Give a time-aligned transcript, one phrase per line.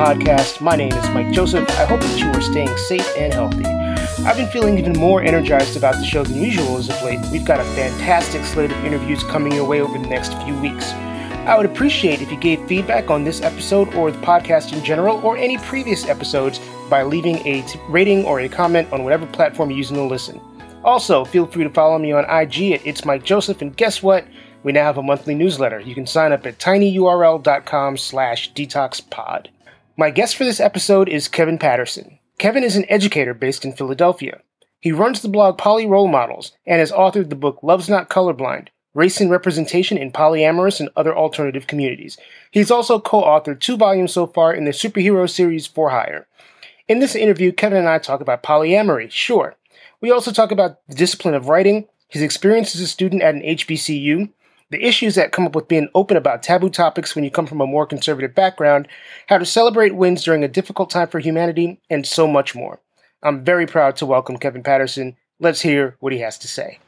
[0.00, 0.62] Podcast.
[0.62, 1.68] My name is Mike Joseph.
[1.72, 3.66] I hope that you are staying safe and healthy.
[4.24, 7.20] I've been feeling even more energized about the show than usual as of late.
[7.30, 10.92] We've got a fantastic slate of interviews coming your way over the next few weeks.
[10.92, 15.18] I would appreciate if you gave feedback on this episode or the podcast in general
[15.18, 19.68] or any previous episodes by leaving a t- rating or a comment on whatever platform
[19.68, 20.40] you're using to listen.
[20.82, 24.26] Also, feel free to follow me on IG at It's Mike Joseph, and guess what?
[24.62, 25.80] We now have a monthly newsletter.
[25.80, 29.48] You can sign up at tinyurl.com slash detoxpod.
[30.00, 32.20] My guest for this episode is Kevin Patterson.
[32.38, 34.40] Kevin is an educator based in Philadelphia.
[34.80, 38.68] He runs the blog Poly Role Models and has authored the book Love's Not Colorblind,
[38.94, 42.16] Race and Representation in Polyamorous and Other Alternative Communities.
[42.50, 46.26] He's also co-authored two volumes so far in the superhero series For Hire.
[46.88, 49.54] In this interview, Kevin and I talk about polyamory, sure.
[50.00, 53.42] We also talk about the discipline of writing, his experience as a student at an
[53.42, 54.30] HBCU,
[54.70, 57.60] the issues that come up with being open about taboo topics when you come from
[57.60, 58.86] a more conservative background,
[59.26, 62.80] how to celebrate wins during a difficult time for humanity, and so much more.
[63.22, 65.16] I'm very proud to welcome Kevin Patterson.
[65.40, 66.78] Let's hear what he has to say.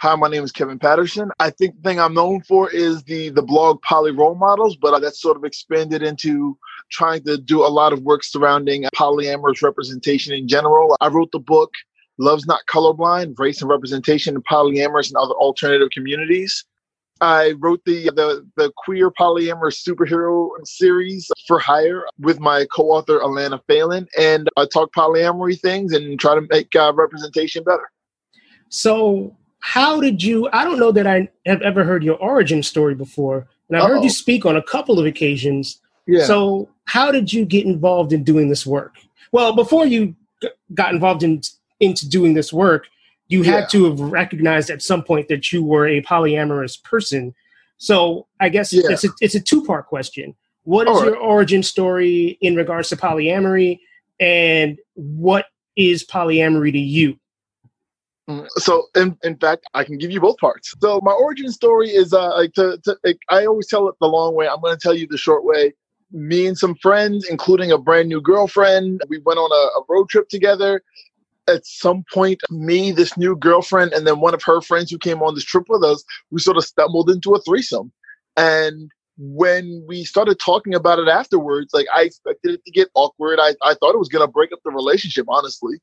[0.00, 1.30] Hi, my name is Kevin Patterson.
[1.38, 4.98] I think the thing I'm known for is the the blog Poly Role Models, but
[4.98, 6.58] that's sort of expanded into
[6.90, 10.96] trying to do a lot of work surrounding polyamorous representation in general.
[11.00, 11.70] I wrote the book
[12.18, 16.64] Love's Not Colorblind, Race and Representation in Polyamorous and Other Alternative Communities.
[17.22, 23.60] I wrote the, the the queer polyamorous superhero series for hire with my co-author Alana
[23.68, 27.88] Phelan, and I talk polyamory things and try to make uh, representation better.
[28.70, 30.48] So, how did you?
[30.52, 34.02] I don't know that I have ever heard your origin story before, and I've heard
[34.02, 35.80] you speak on a couple of occasions.
[36.08, 36.24] Yeah.
[36.24, 38.96] So, how did you get involved in doing this work?
[39.30, 40.16] Well, before you
[40.74, 41.40] got involved in
[41.82, 42.86] into doing this work,
[43.28, 47.34] you had to have recognized at some point that you were a polyamorous person.
[47.76, 48.82] So I guess yeah.
[48.86, 50.34] it's a, it's a two part question.
[50.64, 53.80] What is your origin story in regards to polyamory,
[54.20, 57.18] and what is polyamory to you?
[58.30, 60.72] Mm, so, in, in fact, I can give you both parts.
[60.80, 64.06] So, my origin story is uh, like to, to like, I always tell it the
[64.06, 64.46] long way.
[64.46, 65.72] I'm going to tell you the short way.
[66.12, 70.08] Me and some friends, including a brand new girlfriend, we went on a, a road
[70.10, 70.80] trip together
[71.48, 75.22] at some point, me, this new girlfriend, and then one of her friends who came
[75.22, 77.92] on this trip with us, we sort of stumbled into a threesome.
[78.36, 83.38] And when we started talking about it afterwards, like I expected it to get awkward.
[83.40, 85.78] I, I thought it was gonna break up the relationship, honestly.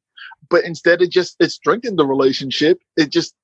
[0.50, 2.80] But instead it just it strengthened the relationship.
[2.98, 3.36] It just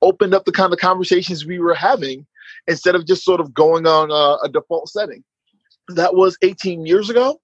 [0.00, 2.26] opened up the kind of conversations we were having
[2.68, 5.24] instead of just sort of going on a, a default setting.
[5.88, 7.40] That was 18 years ago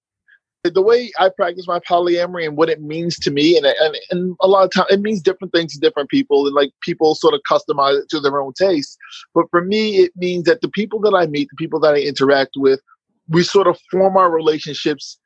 [0.64, 4.36] the way I practice my polyamory and what it means to me, and, and, and
[4.40, 7.34] a lot of times it means different things to different people, and like people sort
[7.34, 8.98] of customize it to their own taste.
[9.34, 11.98] But for me, it means that the people that I meet, the people that I
[11.98, 12.80] interact with,
[13.28, 15.18] we sort of form our relationships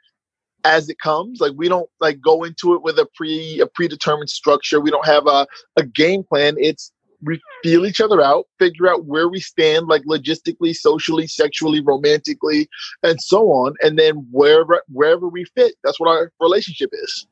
[0.64, 1.40] as it comes.
[1.40, 4.80] Like we don't like go into it with a pre a predetermined structure.
[4.80, 6.56] We don't have a, a game plan.
[6.58, 11.80] It's we feel each other out, figure out where we stand, like logistically, socially, sexually,
[11.80, 12.68] romantically,
[13.02, 13.74] and so on.
[13.82, 17.26] And then wherever wherever we fit, that's what our relationship is.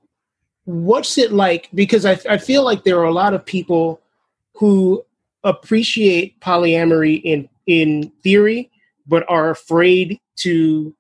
[0.65, 1.69] What's it like?
[1.75, 4.01] Because I, I feel like there are a lot of people
[4.55, 5.05] who
[5.43, 8.71] appreciate polyamory in in theory,
[9.07, 10.95] but are afraid to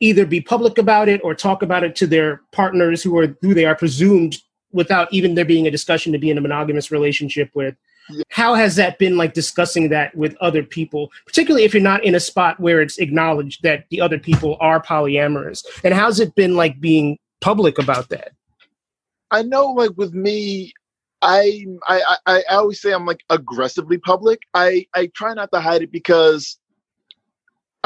[0.00, 3.54] either be public about it or talk about it to their partners who are who
[3.54, 4.38] they are presumed
[4.72, 7.76] without even there being a discussion to be in a monogamous relationship with
[8.10, 8.22] yeah.
[8.30, 12.14] how has that been like discussing that with other people particularly if you're not in
[12.14, 16.56] a spot where it's acknowledged that the other people are polyamorous and how's it been
[16.56, 18.32] like being public about that
[19.30, 20.72] i know like with me
[21.22, 24.42] I, I I always say I'm like aggressively public.
[24.54, 26.58] I I try not to hide it because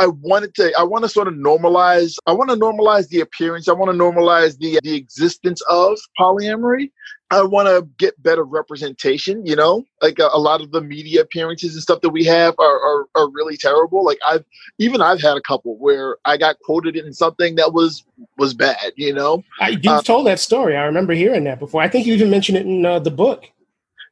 [0.01, 3.69] I wanted to I want to sort of normalize I want to normalize the appearance
[3.69, 6.91] I want to normalize the the existence of polyamory.
[7.31, 9.85] I want to get better representation you know?
[10.01, 13.07] Like a, a, lot of the media appearances and stuff that we have are, are
[13.15, 14.03] are really terrible.
[14.03, 14.45] Like I've
[14.79, 18.03] even I've had a couple where I got quoted in something that was
[18.39, 19.45] was bad you know?
[19.61, 20.77] I, you've um, told that story.
[20.77, 21.83] I remember hearing that before.
[21.83, 23.51] I think you even mentioned it in uh, the book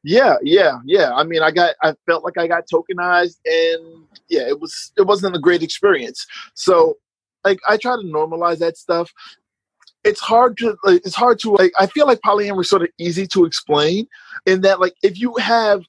[0.05, 4.47] yeah yeah yeah I mean I got I felt like I got tokenized and yeah,
[4.47, 6.27] it was it wasn't a great experience.
[6.55, 6.95] So
[7.45, 9.11] like I try to normalize that stuff.
[10.05, 12.89] It's hard to like, it's hard to like I feel like polyamory is sort of
[12.99, 14.07] easy to explain
[14.47, 15.83] in that like if you have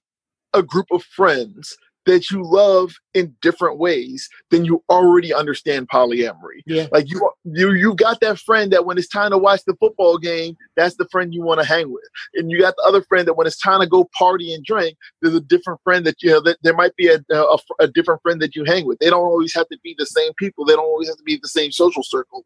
[0.54, 1.78] a group of friends
[2.10, 6.62] that you love in different ways, then you already understand polyamory.
[6.66, 6.88] Yeah.
[6.92, 10.18] Like you you you got that friend that when it's time to watch the football
[10.18, 12.04] game, that's the friend you want to hang with.
[12.34, 14.98] And you got the other friend that when it's time to go party and drink,
[15.22, 18.24] there's a different friend that you know that there might be a, a, a different
[18.24, 18.98] friend that you hang with.
[18.98, 20.66] They don't always have to be the same people.
[20.66, 22.44] They don't always have to be the same social circle.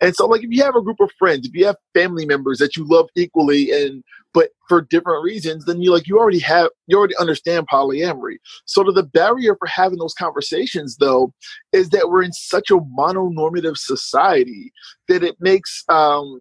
[0.00, 2.58] And so like if you have a group of friends, if you have family members
[2.58, 4.02] that you love equally and
[4.34, 8.36] but for different reasons, then you like you already have you already understand polyamory.
[8.66, 11.32] So the barrier for having those conversations though
[11.72, 14.72] is that we're in such a mononormative society
[15.08, 16.40] that it makes um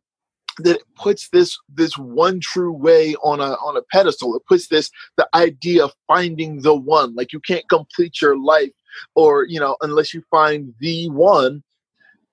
[0.60, 4.36] that it puts this this one true way on a on a pedestal.
[4.36, 7.16] It puts this the idea of finding the one.
[7.16, 8.72] Like you can't complete your life
[9.16, 11.64] or you know unless you find the one.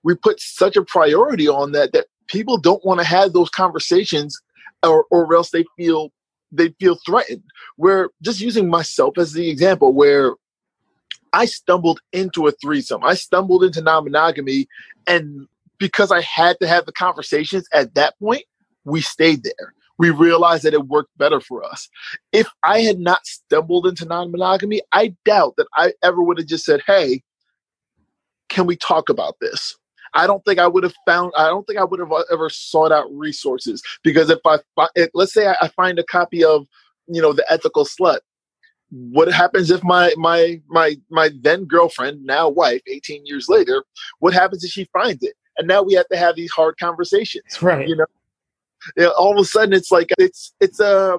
[0.03, 4.41] We put such a priority on that that people don't want to have those conversations
[4.83, 6.11] or, or else they feel
[6.53, 7.43] they feel threatened.
[7.77, 10.35] Where just using myself as the example, where
[11.33, 14.67] I stumbled into a threesome, I stumbled into non-monogamy,
[15.07, 15.47] and
[15.79, 18.45] because I had to have the conversations at that point,
[18.85, 19.75] we stayed there.
[19.99, 21.89] We realized that it worked better for us.
[22.33, 26.65] If I had not stumbled into non-monogamy, I doubt that I ever would have just
[26.65, 27.23] said, "Hey,
[28.49, 29.77] can we talk about this?"
[30.15, 31.33] I don't think I would have found.
[31.37, 34.59] I don't think I would have uh, ever sought out resources because if I,
[34.95, 36.67] if, let's say I, find a copy of,
[37.07, 38.21] you know, the ethical slut,
[38.91, 43.85] what happens if my my my my then girlfriend, now wife, 18 years later,
[44.19, 45.35] what happens if she finds it?
[45.59, 47.63] And now we have to have these hard conversations.
[47.63, 47.87] Right.
[47.87, 48.07] You know,
[48.97, 51.19] you know all of a sudden it's like it's it's a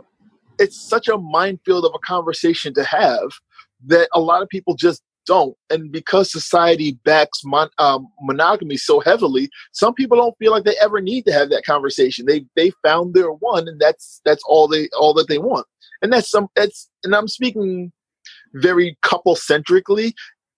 [0.59, 3.31] it's such a minefield of a conversation to have
[3.88, 5.56] that a lot of people just don't.
[5.69, 10.75] And because society backs mon- um, monogamy so heavily, some people don't feel like they
[10.81, 12.25] ever need to have that conversation.
[12.25, 15.65] They they found their one, and that's that's all they all that they want.
[16.01, 17.91] And that's some that's and I'm speaking
[18.53, 20.13] very couple centrically.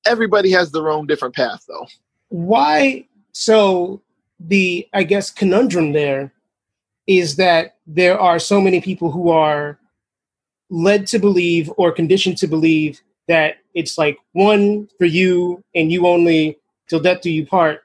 [0.05, 1.87] Everybody has their own different path, though.
[2.29, 3.07] Why?
[3.31, 4.01] So
[4.39, 6.33] the I guess conundrum there
[7.07, 9.77] is that there are so many people who are
[10.69, 16.07] led to believe or conditioned to believe that it's like one for you and you
[16.07, 17.81] only till death do you part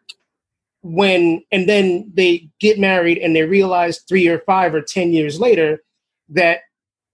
[0.83, 5.41] when and then they get married and they realize three or five or ten years
[5.41, 5.83] later
[6.29, 6.61] that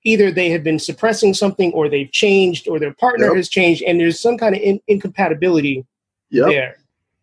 [0.04, 3.36] either they have been suppressing something or they've changed or their partner yep.
[3.36, 5.84] has changed and there's some kind of in- incompatibility
[6.30, 6.48] yep.
[6.48, 6.76] there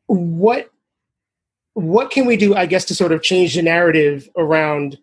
[0.08, 0.72] what
[1.74, 4.98] what can we do i guess to sort of change the narrative around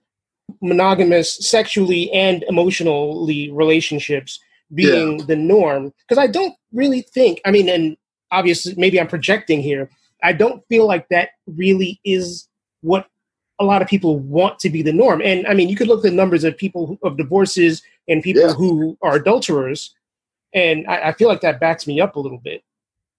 [0.61, 4.41] monogamous sexually and emotionally relationships
[4.75, 5.25] being yeah.
[5.27, 7.97] the norm because i don't really think i mean and
[8.31, 9.91] obviously maybe i'm projecting here
[10.23, 12.49] i don't feel like that really is
[12.83, 13.07] what
[13.61, 16.05] a lot of people want to be the norm and i mean you could look
[16.05, 18.53] at the numbers of people of divorces and people yeah.
[18.53, 19.95] who are adulterers
[20.55, 22.63] and I, I feel like that backs me up a little bit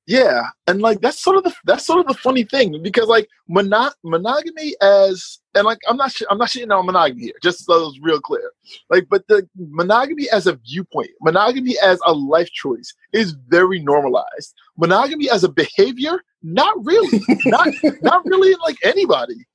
[0.09, 3.27] yeah, and like that's sort of the that's sort of the funny thing because like
[3.47, 7.63] mono- monogamy as and like I'm not sh- I'm not shitting on monogamy here, just
[7.63, 8.51] so it's real clear.
[8.89, 14.55] Like, but the monogamy as a viewpoint, monogamy as a life choice is very normalized.
[14.79, 17.67] Monogamy as a behavior, not really, not
[18.01, 19.45] not really like anybody.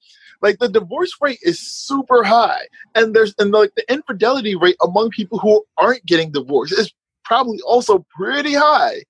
[0.40, 2.62] Like the divorce rate is super high,
[2.94, 6.94] and there's and like the infidelity rate among people who aren't getting divorced is
[7.24, 9.02] probably also pretty high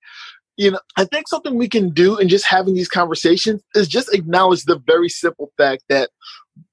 [0.56, 4.14] you know, I think something we can do in just having these conversations is just
[4.14, 6.10] acknowledge the very simple fact that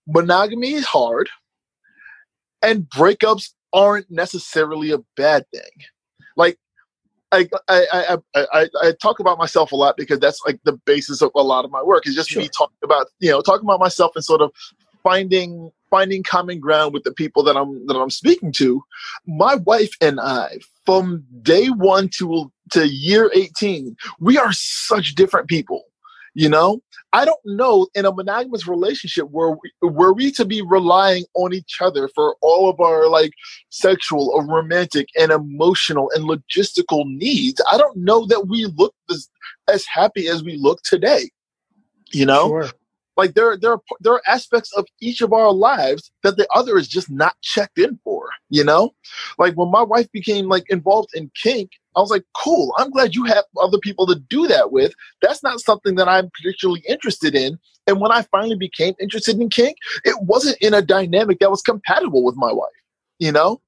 [0.08, 1.30] monogamy is hard
[2.62, 5.72] and breakups aren't necessarily a bad thing.
[6.36, 6.58] Like,
[7.32, 11.22] I, I, I, I, I talk about myself a lot because that's like the basis
[11.22, 12.42] of a lot of my work is just sure.
[12.42, 14.52] me talking about, you know, talking about myself and sort of
[15.02, 18.84] finding finding common ground with the people that I'm that I'm speaking to.
[19.26, 25.48] My wife and I, from day one to to year 18, we are such different
[25.48, 25.84] people.
[26.34, 30.62] You know, I don't know in a monogamous relationship where we, were we to be
[30.62, 33.34] relying on each other for all of our like
[33.70, 37.62] sexual or romantic and emotional and logistical needs.
[37.70, 39.30] I don't know that we look as,
[39.70, 41.30] as happy as we look today.
[42.14, 42.70] You know, sure.
[43.18, 46.78] Like there, there, are, there are aspects of each of our lives that the other
[46.78, 48.30] is just not checked in for.
[48.50, 48.94] You know,
[49.38, 52.74] like when my wife became like involved in kink, I was like, cool.
[52.78, 54.94] I'm glad you have other people to do that with.
[55.22, 57.60] That's not something that I'm particularly interested in.
[57.88, 61.62] And when I finally became interested in kink, it wasn't in a dynamic that was
[61.62, 62.70] compatible with my wife.
[63.20, 63.62] You know,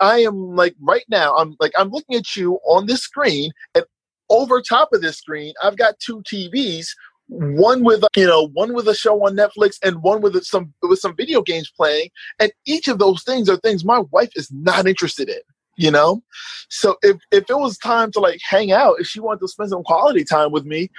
[0.00, 1.34] I am like right now.
[1.36, 3.84] I'm like I'm looking at you on this screen, and
[4.30, 6.88] over top of this screen, I've got two TVs
[7.30, 10.98] one with you know one with a show on netflix and one with some with
[10.98, 12.10] some video games playing.
[12.40, 15.40] And each of those things are things my wife is not interested in
[15.76, 16.22] you know?
[16.68, 19.70] So if if it was time to like hang out if she wanted to spend
[19.70, 20.90] some quality time with me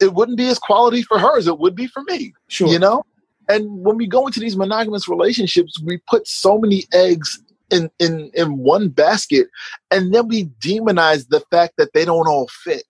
[0.00, 2.68] it wouldn't be as quality for her as it would be for me Sure.
[2.68, 3.02] you know?
[3.48, 8.30] And when we go into these monogamous relationships we put so many eggs in in
[8.34, 9.48] in one basket
[9.90, 12.84] and then we demonize the fact that they don't all fit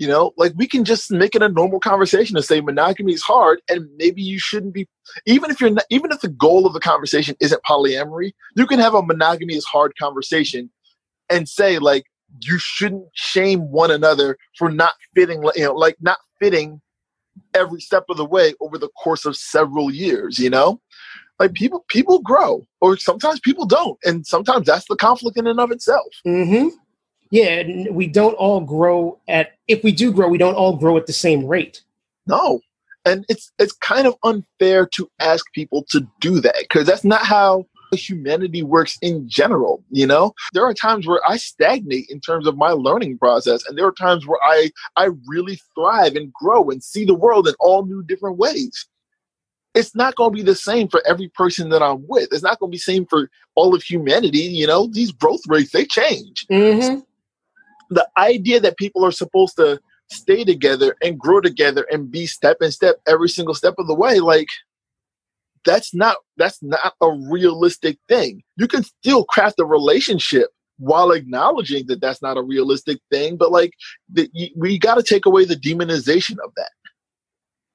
[0.00, 3.22] you know like we can just make it a normal conversation to say monogamy is
[3.22, 4.88] hard and maybe you shouldn't be
[5.26, 8.80] even if you're not even if the goal of the conversation isn't polyamory you can
[8.80, 10.70] have a monogamy is hard conversation
[11.28, 12.04] and say like
[12.40, 16.80] you shouldn't shame one another for not fitting you know like not fitting
[17.54, 20.80] every step of the way over the course of several years you know
[21.38, 25.60] like people people grow or sometimes people don't and sometimes that's the conflict in and
[25.60, 26.68] of itself Mm-hmm.
[27.30, 29.52] Yeah, we don't all grow at.
[29.68, 31.82] If we do grow, we don't all grow at the same rate.
[32.26, 32.60] no
[33.06, 37.24] and it's it's kind of unfair to ask people to do that because that's not
[37.24, 42.46] how humanity works in general you know there are times where i stagnate in terms
[42.46, 46.70] of my learning process and there are times where i i really thrive and grow
[46.70, 48.86] and see the world in all new different ways
[49.74, 52.58] it's not going to be the same for every person that i'm with it's not
[52.60, 56.46] going to be same for all of humanity you know these growth rates they change
[56.48, 57.00] Mm-hmm.
[57.90, 59.80] The idea that people are supposed to
[60.10, 63.94] stay together and grow together and be step and step every single step of the
[63.94, 64.48] way like
[65.64, 71.86] that's not that's not a realistic thing you can still craft a relationship while acknowledging
[71.86, 73.72] that that's not a realistic thing but like
[74.12, 76.70] the, we got to take away the demonization of that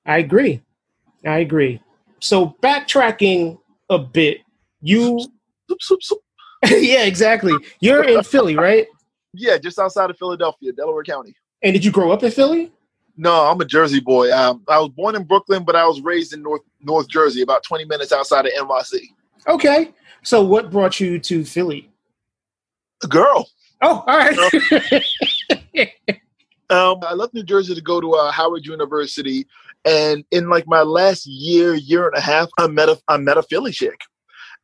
[0.05, 0.62] I agree.
[1.25, 1.81] I agree.
[2.19, 3.57] So backtracking
[3.89, 4.41] a bit,
[4.81, 5.19] you.
[6.67, 7.53] Yeah, exactly.
[7.79, 8.88] You're in Philly, right?
[9.38, 12.72] Yeah just outside of philadelphia delaware county And did you grow up in Philly?
[13.18, 16.34] no i'm a jersey boy um, i was born in brooklyn but i was raised
[16.34, 19.01] in north north jersey about 20 minutes outside of nyc
[19.48, 19.94] Okay.
[20.24, 21.92] So what brought you to Philly?
[23.04, 23.48] a girl
[23.82, 25.92] Oh, all right.
[26.72, 29.46] Um, I left New Jersey to go to uh, Howard University,
[29.86, 33.38] and in like my last year, year and a half, I met a I met
[33.38, 34.00] a Philly chick,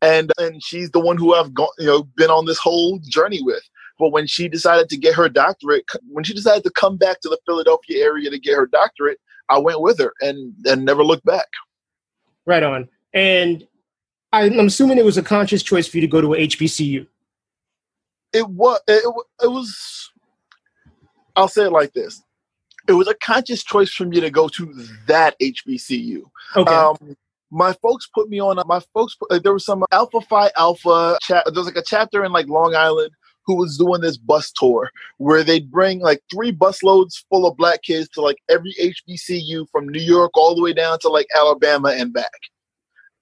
[0.01, 3.43] and and she's the one who I've gone, you know, been on this whole journey
[3.43, 3.61] with.
[4.01, 7.29] But when she decided to get her doctorate, when she decided to come back to
[7.29, 11.23] the Philadelphia area to get her doctorate, I went with her and and never looked
[11.23, 11.45] back.
[12.47, 12.89] right on.
[13.13, 13.67] And
[14.33, 17.05] I'm assuming it was a conscious choice for you to go to a HBCU.
[18.33, 19.03] It was it,
[19.43, 20.09] it was.
[21.35, 22.23] I'll say it like this:
[22.87, 24.73] it was a conscious choice for me to go to
[25.05, 26.23] that HBCU.
[26.55, 26.73] Okay.
[26.73, 27.15] Um,
[27.51, 28.59] my folks put me on.
[28.65, 31.19] My folks, put, there was some Alpha Phi Alpha.
[31.21, 33.11] Cha- there was like a chapter in like Long Island
[33.45, 37.57] who was doing this bus tour where they'd bring like three bus loads full of
[37.57, 41.27] black kids to like every HBCU from New York all the way down to like
[41.35, 42.39] Alabama and back.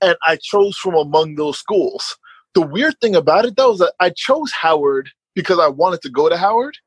[0.01, 2.17] And I chose from among those schools.
[2.53, 6.09] The weird thing about it though is that I chose Howard because I wanted to
[6.09, 6.77] go to Howard.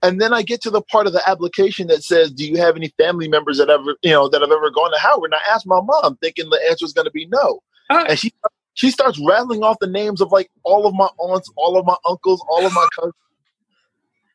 [0.00, 2.76] And then I get to the part of the application that says, "Do you have
[2.76, 5.52] any family members that ever, you know, that have ever gone to Howard?" And I
[5.52, 7.62] asked my mom, thinking the answer is going to be no.
[7.90, 8.04] Ah.
[8.08, 8.32] And she
[8.78, 11.96] she starts rattling off the names of like all of my aunts, all of my
[12.08, 13.14] uncles, all of my cousins.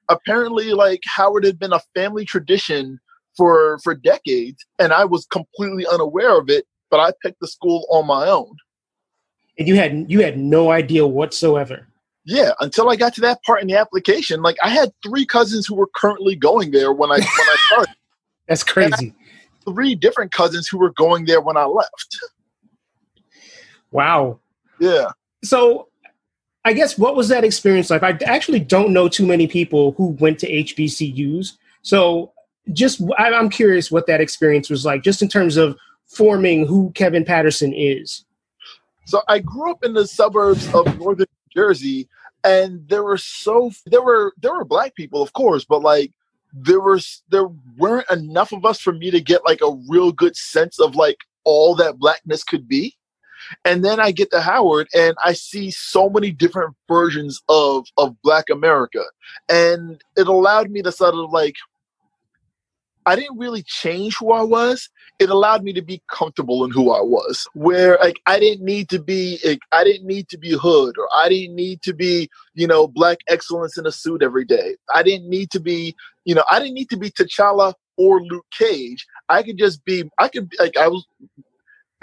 [0.10, 3.00] Apparently, like Howard had been a family tradition
[3.38, 6.66] for for decades, and I was completely unaware of it.
[6.92, 8.58] But I picked the school on my own.
[9.58, 11.88] and you had you had no idea whatsoever.
[12.26, 15.66] Yeah, until I got to that part in the application, like I had three cousins
[15.66, 17.96] who were currently going there when I when I started.
[18.50, 19.16] That's crazy.
[19.64, 22.18] three different cousins who were going there when I left.
[23.94, 24.40] Wow.
[24.80, 25.12] Yeah.
[25.44, 25.88] So
[26.66, 28.04] I guess what was that experience like?
[28.04, 31.54] I actually don't know too many people who went to HBCUs.
[31.82, 32.34] So
[32.72, 37.26] just I'm curious what that experience was like, just in terms of forming who Kevin
[37.26, 38.26] Patterson is.
[39.06, 42.08] So I grew up in the suburbs of northern New Jersey,
[42.44, 46.12] and there were so there were there were black people, of course, but like
[46.54, 47.48] there was there
[47.78, 51.18] weren't enough of us for me to get like a real good sense of like
[51.44, 52.96] all that blackness could be.
[53.66, 58.16] And then I get to Howard and I see so many different versions of of
[58.24, 59.04] Black America,
[59.50, 61.56] and it allowed me to sort of like
[63.06, 64.90] I didn't really change who I was.
[65.20, 67.48] It allowed me to be comfortable in who I was.
[67.54, 71.08] Where like I didn't need to be like, I didn't need to be hood or
[71.14, 74.76] I didn't need to be, you know, black excellence in a suit every day.
[74.94, 75.96] I didn't need to be,
[76.26, 79.06] you know, I didn't need to be T'Challa or Luke Cage.
[79.30, 81.06] I could just be I could like I was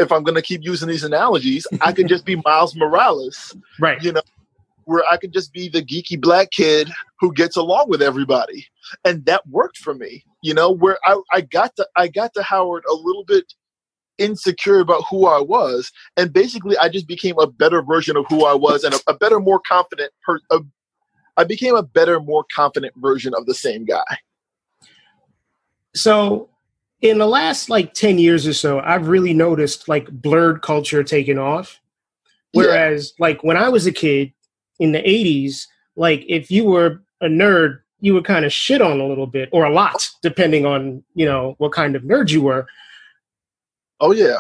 [0.01, 4.03] if I'm gonna keep using these analogies, I could just be Miles Morales Right.
[4.03, 4.23] you know,
[4.85, 6.91] where I could just be the geeky black kid
[7.21, 8.67] who gets along with everybody.
[9.05, 12.43] And that worked for me, you know, where I, I got to I got to
[12.43, 13.53] Howard a little bit
[14.19, 18.45] insecure about who I was, and basically I just became a better version of who
[18.45, 20.13] I was and a, a better, more confident.
[20.25, 20.61] Per, a,
[21.37, 24.19] I became a better, more confident version of the same guy.
[25.95, 26.49] So,
[27.03, 31.39] in the last like ten years or so, I've really noticed like blerd culture taking
[31.39, 31.81] off.
[32.53, 33.27] Whereas, yeah.
[33.27, 34.33] like when I was a kid
[34.79, 35.67] in the '80s,
[35.97, 39.49] like if you were a nerd, you were kind of shit on a little bit
[39.53, 42.67] or a lot, depending on you know what kind of nerd you were.
[44.01, 44.39] Oh yeah.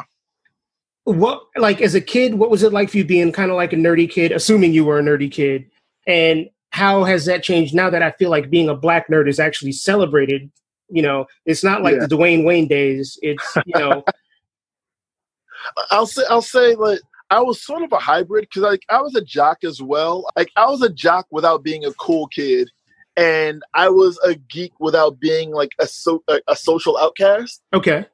[1.04, 3.72] What like as a kid, what was it like for you being kind of like
[3.72, 5.70] a nerdy kid, assuming you were a nerdy kid?
[6.06, 9.40] And how has that changed now that I feel like being a black nerd is
[9.40, 10.50] actually celebrated?
[10.90, 12.06] You know, it's not like yeah.
[12.06, 13.18] the Dwayne Wayne days.
[13.22, 14.04] It's you know.
[15.90, 19.14] I'll say I'll say like I was sort of a hybrid because like I was
[19.14, 20.28] a jock as well.
[20.36, 22.68] Like I was a jock without being a cool kid,
[23.16, 27.62] and I was a geek without being like a so a, a social outcast.
[27.72, 28.06] Okay,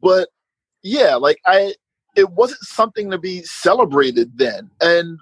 [0.00, 0.28] but
[0.82, 1.74] yeah, like I,
[2.16, 5.18] it wasn't something to be celebrated then, and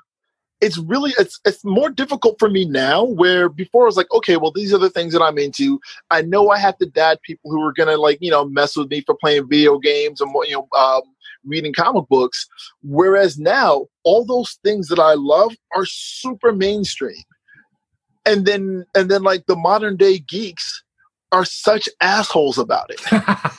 [0.60, 4.36] it's really it's it's more difficult for me now where before I was like okay
[4.36, 5.80] well these are the things that I'm into.
[6.10, 8.90] I know I have to dad people who are gonna like you know mess with
[8.90, 11.02] me for playing video games and you know um,
[11.46, 12.46] reading comic books.
[12.82, 17.22] Whereas now all those things that I love are super mainstream.
[18.25, 20.82] And then and then like the modern day geeks
[21.32, 23.00] are such assholes about it.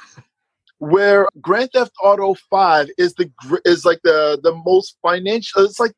[0.80, 3.32] Where Grand Theft Auto 5 is the
[3.66, 5.94] is like the the most financial it's like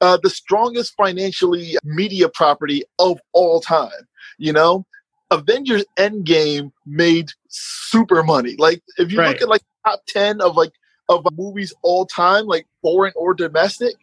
[0.00, 3.90] uh, the strongest financially media property of all time
[4.38, 4.84] you know
[5.30, 9.28] Avengers Endgame made super money like if you right.
[9.28, 10.72] look at like top 10 of like
[11.08, 13.94] of movies all time like foreign or domestic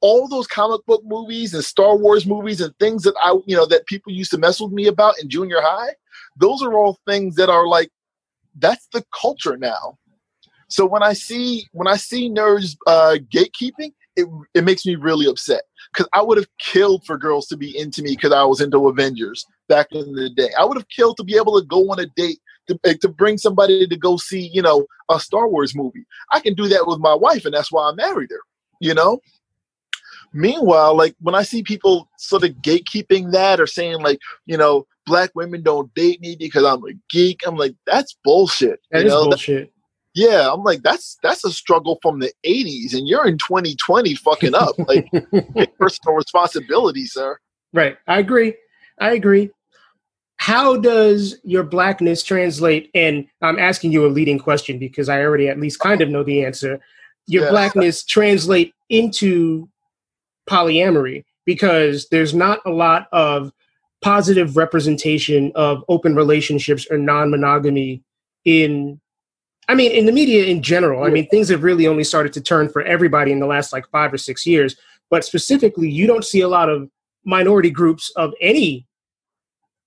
[0.00, 3.66] all those comic book movies and Star Wars movies and things that I, you know,
[3.66, 5.94] that people used to mess with me about in junior high,
[6.38, 7.90] those are all things that are like
[8.58, 9.98] that's the culture now.
[10.68, 15.26] So when I see when I see nerds uh, gatekeeping, it it makes me really
[15.26, 15.62] upset
[15.92, 18.88] because I would have killed for girls to be into me because I was into
[18.88, 20.50] Avengers back in the day.
[20.58, 23.08] I would have killed to be able to go on a date to, eh, to
[23.08, 26.04] bring somebody to go see you know a Star Wars movie.
[26.32, 28.40] I can do that with my wife, and that's why I married her.
[28.80, 29.20] You know.
[30.32, 34.86] Meanwhile, like when I see people sort of gatekeeping that or saying like, you know,
[35.04, 37.40] black women don't date me because I'm a geek.
[37.44, 38.78] I'm like, that's bullshit.
[38.92, 39.24] That you is know?
[39.24, 39.66] bullshit.
[39.66, 39.79] That,
[40.14, 44.54] yeah, I'm like, that's that's a struggle from the '80s, and you're in 2020, fucking
[44.54, 44.74] up.
[44.88, 45.08] Like,
[45.78, 47.38] personal responsibility, sir.
[47.72, 47.96] Right.
[48.08, 48.54] I agree.
[48.98, 49.50] I agree.
[50.36, 52.90] How does your blackness translate?
[52.94, 56.24] And I'm asking you a leading question because I already at least kind of know
[56.24, 56.80] the answer.
[57.26, 57.50] Your yeah.
[57.50, 59.68] blackness translate into
[60.48, 63.52] polyamory because there's not a lot of
[64.02, 68.02] positive representation of open relationships or non-monogamy
[68.44, 68.98] in
[69.68, 71.04] I mean in the media in general.
[71.04, 73.88] I mean things have really only started to turn for everybody in the last like
[73.88, 74.76] 5 or 6 years,
[75.10, 76.90] but specifically you don't see a lot of
[77.24, 78.86] minority groups of any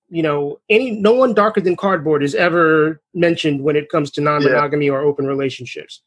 [0.09, 4.21] you know any no one darker than cardboard is ever mentioned when it comes to
[4.21, 4.91] non-monogamy yeah.
[4.91, 6.01] or open relationships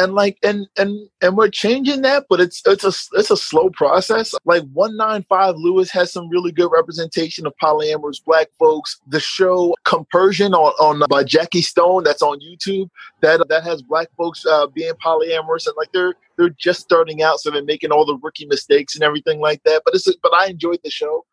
[0.00, 3.70] and like and and and we're changing that but it's it's a it's a slow
[3.70, 4.34] process.
[4.44, 9.00] Like 195 lewis has some really good representation of polyamorous black folks.
[9.08, 12.88] The show compersion on, on by jackie stone that's on youtube
[13.20, 17.38] that that has black folks uh, being polyamorous and like they're they're just starting out
[17.40, 20.46] so they're making all the rookie mistakes and everything like that but it's but i
[20.46, 21.24] enjoyed the show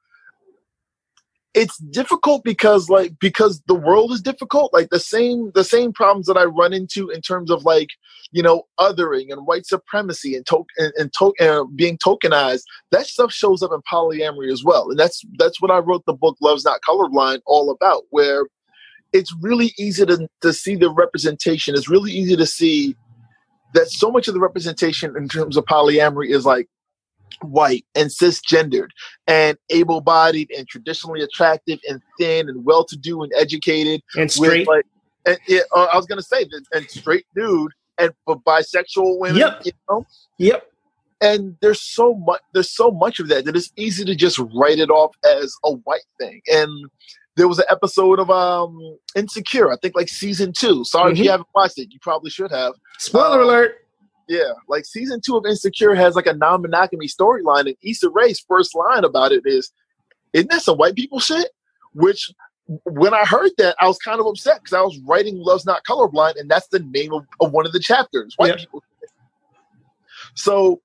[1.57, 4.73] it's difficult because like because the world is difficult.
[4.73, 7.89] Like the same the same problems that i run into in terms of like
[8.31, 13.07] you know othering and white supremacy and to- and, and to- uh, being tokenized that
[13.07, 14.89] stuff shows up in polyamory as well.
[14.91, 18.45] And that's that's what i wrote the book love's not colorblind all about where
[19.13, 21.75] it's really easy to, to see the representation.
[21.75, 22.95] It's really easy to see
[23.73, 26.69] that so much of the representation in terms of polyamory is like
[27.41, 28.89] white and cisgendered
[29.27, 34.67] and able-bodied and traditionally attractive and thin and well-to-do and educated and straight.
[34.67, 34.85] Like,
[35.25, 39.37] and it, uh, I was gonna say that and straight dude and for bisexual women.
[39.37, 39.61] Yep.
[39.65, 40.05] You know.
[40.37, 40.71] Yep.
[41.19, 42.41] And there's so much.
[42.53, 45.71] There's so much of that that it's easy to just write it off as a
[45.71, 46.41] white thing.
[46.47, 46.89] And
[47.35, 50.83] there was an episode of um Insecure, I think like season two.
[50.83, 51.11] Sorry mm-hmm.
[51.13, 51.31] if you mm-hmm.
[51.31, 52.73] haven't watched it, you probably should have.
[52.99, 53.86] Spoiler um, alert.
[54.27, 58.75] Yeah, like season two of Insecure has like a non-monogamy storyline, and Issa Rae's first
[58.75, 59.71] line about it is,
[60.33, 61.51] "Isn't that some white people shit?"
[61.93, 62.31] Which,
[62.83, 65.85] when I heard that, I was kind of upset because I was writing "Love's Not
[65.85, 68.33] Colorblind," and that's the name of, of one of the chapters.
[68.35, 68.55] White yeah.
[68.57, 68.83] people.
[70.35, 70.81] So,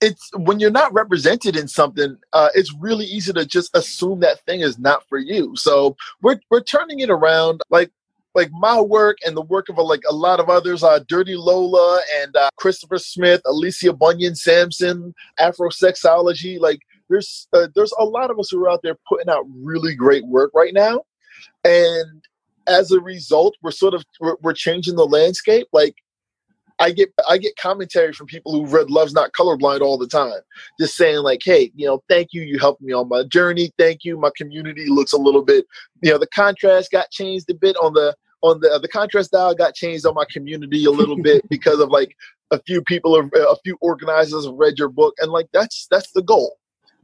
[0.00, 4.40] it's when you're not represented in something, uh, it's really easy to just assume that
[4.40, 5.56] thing is not for you.
[5.56, 7.62] So we're we're turning it around.
[7.70, 7.90] Like
[8.36, 12.02] like my work and the work of like a lot of others, uh, Dirty Lola
[12.20, 16.60] and uh, Christopher Smith, Alicia Bunyan Sampson, Afrosexology.
[16.60, 19.94] Like there's uh, there's a lot of us who are out there putting out really
[19.94, 21.00] great work right now,
[21.64, 22.22] and
[22.68, 25.68] as a result, we're sort of we're, we're changing the landscape.
[25.72, 25.94] Like
[26.78, 30.40] I get I get commentary from people who've read Love's Not Colorblind all the time,
[30.78, 33.72] just saying like, "Hey, you know, thank you, you helped me on my journey.
[33.78, 35.64] Thank you, my community looks a little bit,
[36.02, 38.14] you know, the contrast got changed a bit on the
[38.46, 41.80] on the uh, the contrast dial got changed on my community a little bit because
[41.80, 42.16] of like
[42.50, 46.12] a few people, uh, a few organizers have read your book, and like that's that's
[46.12, 46.56] the goal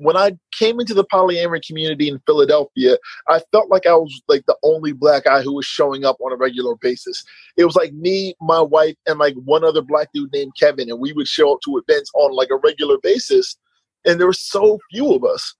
[0.02, 2.96] when I came into the polyamory community in Philadelphia,
[3.28, 6.32] I felt like I was like the only black guy who was showing up on
[6.32, 7.22] a regular basis.
[7.56, 10.98] It was like me, my wife, and like one other black dude named Kevin, and
[10.98, 13.56] we would show up to events on like a regular basis.
[14.04, 15.54] And there were so few of us.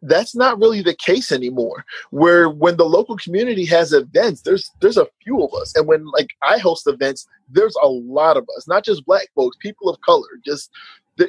[0.00, 1.84] That's not really the case anymore.
[2.10, 6.06] Where when the local community has events, there's there's a few of us, and when
[6.12, 10.00] like I host events, there's a lot of us, not just black folks, people of
[10.02, 10.70] color, just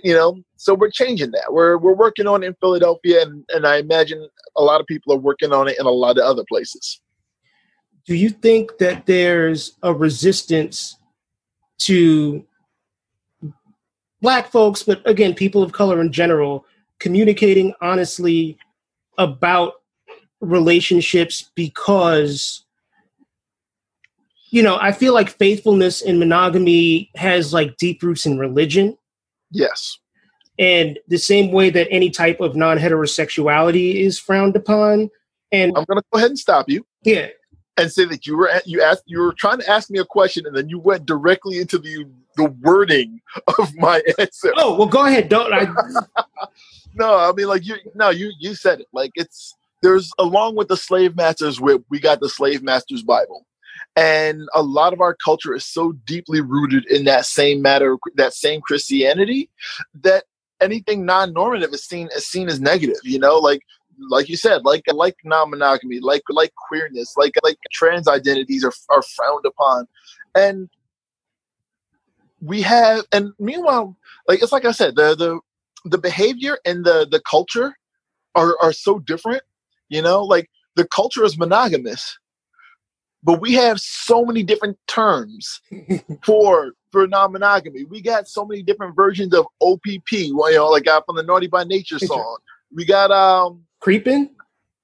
[0.03, 3.65] you know so we're changing that we're we're working on it in philadelphia and, and
[3.65, 4.27] i imagine
[4.58, 7.01] a lot of people are working on it in a lot of other places
[8.05, 10.97] do you think that there's a resistance
[11.77, 12.45] to
[14.21, 16.65] black folks but again people of color in general
[16.99, 18.57] communicating honestly
[19.17, 19.73] about
[20.41, 22.63] relationships because
[24.51, 28.97] you know i feel like faithfulness in monogamy has like deep roots in religion
[29.51, 29.97] Yes.
[30.57, 35.09] And the same way that any type of non heterosexuality is frowned upon.
[35.51, 36.85] And I'm going to go ahead and stop you.
[37.03, 37.27] Yeah.
[37.77, 40.45] And say that you were you asked you were trying to ask me a question
[40.45, 42.05] and then you went directly into the
[42.36, 43.22] the wording
[43.60, 44.54] of my answer.
[44.56, 45.30] Oh well, go ahead.
[45.30, 45.65] Don't I?
[46.96, 50.68] no, I mean like you no you you said it like it's there's along with
[50.68, 53.46] the slave masters whip we got the slave masters Bible
[53.96, 58.34] and a lot of our culture is so deeply rooted in that same matter that
[58.34, 59.50] same christianity
[59.94, 60.26] that
[60.62, 63.62] anything non-normative is seen is seen as negative you know like
[64.10, 69.02] like you said like like non-monogamy like like queerness like like trans identities are, are
[69.02, 69.88] frowned upon
[70.36, 70.70] and
[72.41, 73.95] we have and meanwhile
[74.28, 75.39] like it's like i said the the
[75.86, 77.73] the behavior and the the culture
[78.36, 79.43] are are so different
[79.89, 82.17] you know like the culture is monogamous
[83.23, 85.62] but we have so many different terms
[86.23, 87.86] for for non-monogamy.
[87.86, 90.32] We got so many different versions of OPP.
[90.34, 92.38] Well, you know, like I got from the Naughty by Nature song.
[92.73, 94.32] We got um creeping.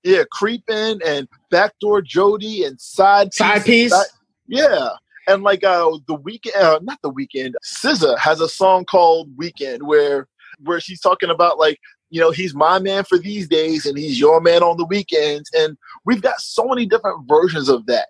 [0.03, 3.37] Yeah, creeping and backdoor Jody and side piece.
[3.37, 3.91] Side piece.
[3.91, 4.05] Side,
[4.47, 4.89] yeah.
[5.27, 9.83] And like uh the Weeknd uh, not the Weeknd, SZA has a song called Weekend
[9.83, 10.27] where
[10.59, 14.19] where she's talking about like you know he's my man for these days and he's
[14.19, 18.07] your man on the weekends and we've got so many different versions of that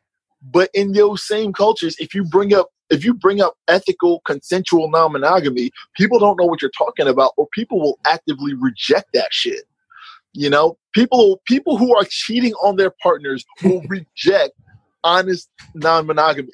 [0.51, 4.91] but in those same cultures, if you bring up if you bring up ethical consensual
[4.91, 9.63] non-monogamy, people don't know what you're talking about, or people will actively reject that shit.
[10.33, 14.53] You know, people people who are cheating on their partners will reject
[15.03, 16.51] honest non-monogamy.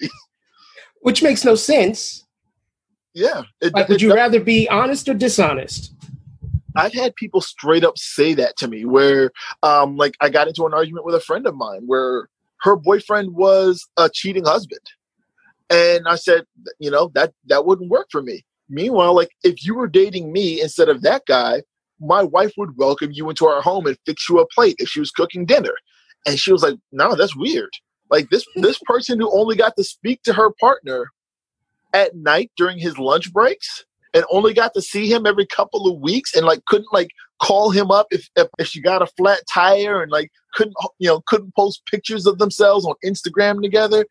[1.02, 2.26] Which makes no sense.
[3.14, 3.44] Yeah.
[3.60, 5.94] It, like, would it, you it, rather be honest or dishonest?
[6.76, 10.66] I've had people straight up say that to me where um like I got into
[10.66, 12.30] an argument with a friend of mine where
[12.62, 14.82] her boyfriend was a cheating husband.
[15.70, 16.46] And I said,
[16.80, 18.46] you know, that that wouldn't work for me.
[18.70, 21.64] Meanwhile, like if you were dating me instead of that guy,
[22.00, 25.00] my wife would welcome you into our home and fix you a plate if she
[25.00, 25.74] was cooking dinner.
[26.26, 27.72] And she was like, no, that's weird.
[28.12, 31.08] Like this this person who only got to speak to her partner
[31.94, 36.00] at night during his lunch breaks and only got to see him every couple of
[36.02, 37.10] weeks and like couldn't like
[37.42, 41.08] call him up if, if, if she got a flat tire and like couldn't you
[41.08, 44.06] know couldn't post pictures of themselves on Instagram together.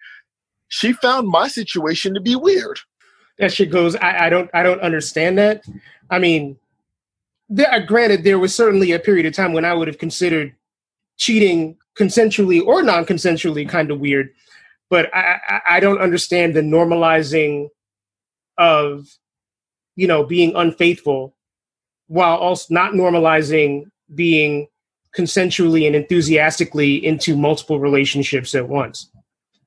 [0.69, 2.81] She found my situation to be weird.
[3.39, 3.97] That shit goes.
[3.97, 4.51] I, I don't.
[4.55, 5.65] I don't understand that.
[6.11, 6.57] I mean,
[7.49, 10.55] there, granted, there was certainly a period of time when I would have considered
[11.17, 14.31] cheating consensually or non-consensually kind of weird,
[14.89, 17.69] but I, I, don't understand the normalizing
[18.59, 19.07] of
[19.97, 21.35] you know being unfaithful
[22.07, 24.69] while also not normalizing being
[25.17, 29.11] consensually and enthusiastically into multiple relationships at once.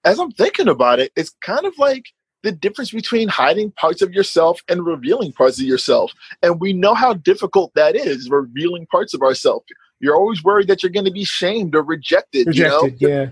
[0.04, 2.06] As I'm thinking about it, it's kind of like
[2.44, 6.12] the difference between hiding parts of yourself and revealing parts of yourself.
[6.42, 9.66] And we know how difficult that is, revealing parts of ourselves.
[10.04, 13.16] You're always worried that you're going to be shamed or rejected, rejected you know?
[13.16, 13.30] Yeah.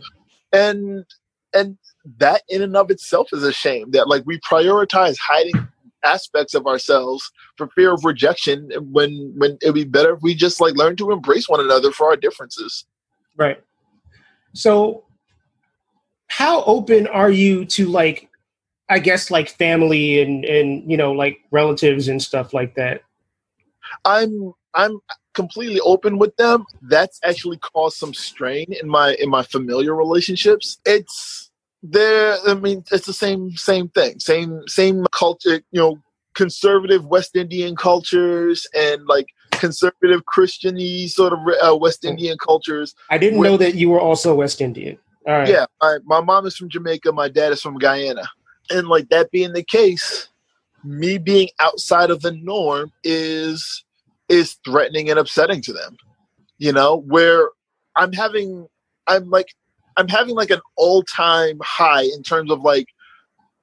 [0.53, 1.05] And
[1.53, 1.77] and
[2.17, 5.67] that in and of itself is a shame that like we prioritize hiding
[6.03, 10.59] aspects of ourselves for fear of rejection when when it'd be better if we just
[10.59, 12.85] like learn to embrace one another for our differences
[13.37, 13.61] right
[14.53, 15.03] so
[16.27, 18.31] how open are you to like
[18.91, 23.03] I guess like family and and you know like relatives and stuff like that.
[24.03, 24.99] I'm I'm
[25.33, 26.65] completely open with them.
[26.81, 30.79] That's actually caused some strain in my in my familiar relationships.
[30.85, 31.51] It's
[31.83, 32.37] there.
[32.47, 34.19] I mean, it's the same same thing.
[34.19, 35.61] Same same culture.
[35.71, 35.99] You know,
[36.33, 42.95] conservative West Indian cultures and like conservative Christiany sort of uh, West Indian cultures.
[43.09, 44.97] I didn't know that you were also West Indian.
[45.27, 45.47] All right.
[45.47, 47.11] Yeah, my, my mom is from Jamaica.
[47.11, 48.27] My dad is from Guyana
[48.71, 50.29] and like that being the case
[50.83, 53.83] me being outside of the norm is
[54.31, 55.97] is threatening and upsetting to them
[56.57, 57.49] you know where
[57.95, 58.67] i'm having
[59.07, 59.47] i'm like
[59.97, 62.87] i'm having like an all-time high in terms of like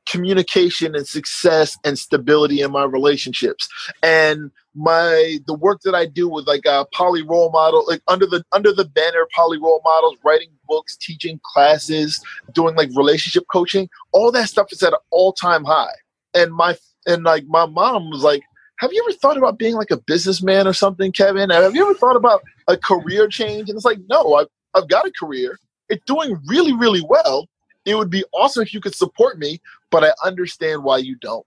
[0.09, 3.69] communication and success and stability in my relationships.
[4.03, 8.27] And my the work that i do with like a poly role model like under
[8.27, 12.21] the under the banner poly role models writing books teaching classes
[12.53, 15.95] doing like relationship coaching all that stuff is at an all-time high.
[16.35, 16.77] And my
[17.07, 18.43] and like my mom was like
[18.79, 21.95] have you ever thought about being like a businessman or something kevin have you ever
[21.95, 26.05] thought about a career change and it's like no i've, I've got a career it's
[26.07, 27.49] doing really really well
[27.89, 31.47] it would be awesome if you could support me, but I understand why you don't.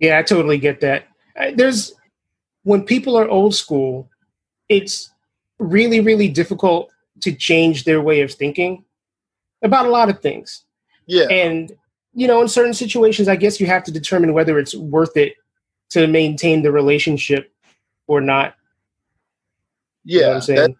[0.00, 1.06] Yeah, I totally get that.
[1.54, 1.94] There's
[2.64, 4.10] when people are old school,
[4.68, 5.10] it's
[5.60, 6.90] really, really difficult
[7.20, 8.84] to change their way of thinking
[9.62, 10.64] about a lot of things.
[11.06, 11.28] Yeah.
[11.30, 11.70] And,
[12.12, 15.36] you know, in certain situations, I guess you have to determine whether it's worth it
[15.90, 17.52] to maintain the relationship
[18.06, 18.54] or not.
[20.04, 20.20] Yeah.
[20.20, 20.56] You know I'm saying?
[20.58, 20.70] That,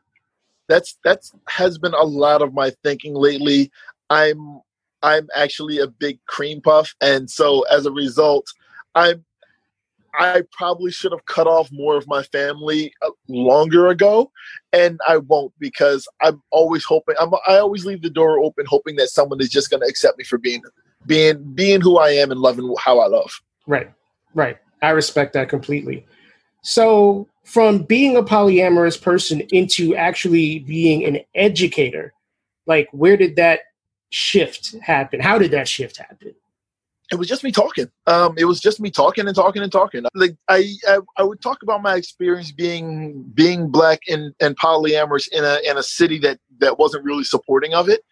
[0.68, 3.70] that's that's has been a lot of my thinking lately.
[4.10, 4.60] I'm
[5.02, 8.46] I'm actually a big cream puff, and so as a result,
[8.94, 9.24] I'm
[10.18, 14.30] I probably should have cut off more of my family uh, longer ago,
[14.72, 17.16] and I won't because I'm always hoping.
[17.20, 20.18] I'm, I always leave the door open, hoping that someone is just going to accept
[20.18, 20.62] me for being
[21.06, 23.30] being being who I am and loving how I love.
[23.66, 23.92] Right,
[24.34, 24.58] right.
[24.86, 26.06] I respect that completely.
[26.62, 32.12] So, from being a polyamorous person into actually being an educator,
[32.66, 33.60] like where did that
[34.10, 35.18] shift happen?
[35.18, 36.36] How did that shift happen?
[37.10, 37.90] It was just me talking.
[38.06, 40.04] Um, it was just me talking and talking and talking.
[40.14, 45.26] Like I, I, I would talk about my experience being being black and, and polyamorous
[45.32, 48.02] in a in a city that that wasn't really supporting of it.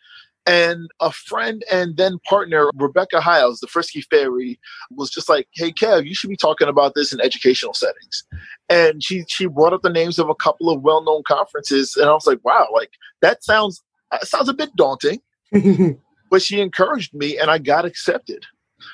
[0.47, 5.73] And a friend and then partner, Rebecca Hiles, the Frisky Fairy, was just like, "Hey,
[5.73, 8.25] Kev, you should be talking about this in educational settings."
[8.69, 12.11] And she she brought up the names of a couple of well known conferences, and
[12.11, 12.91] I was like, "Wow, like
[13.23, 15.23] that sounds that sounds a bit daunting."
[16.31, 18.45] but she encouraged me, and I got accepted.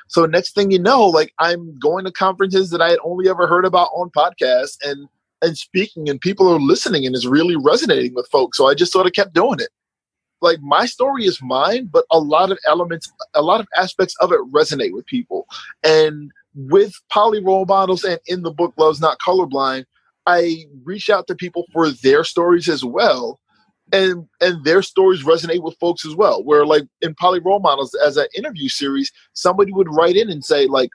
[0.07, 3.49] So next thing you know, like I'm going to conferences that I had only ever
[3.49, 5.09] heard about on podcasts, and
[5.43, 8.57] and speaking, and people are listening, and it's really resonating with folks.
[8.57, 9.71] So I just sort of kept doing it
[10.41, 14.33] like my story is mine, but a lot of elements, a lot of aspects of
[14.33, 15.47] it resonate with people.
[15.83, 19.85] And with poly role models and in the book Love's Not Colorblind,
[20.27, 23.41] I reach out to people for their stories as well.
[23.93, 26.45] And and their stories resonate with folks as well.
[26.45, 30.45] Where like in poly role models as an interview series, somebody would write in and
[30.45, 30.91] say, like,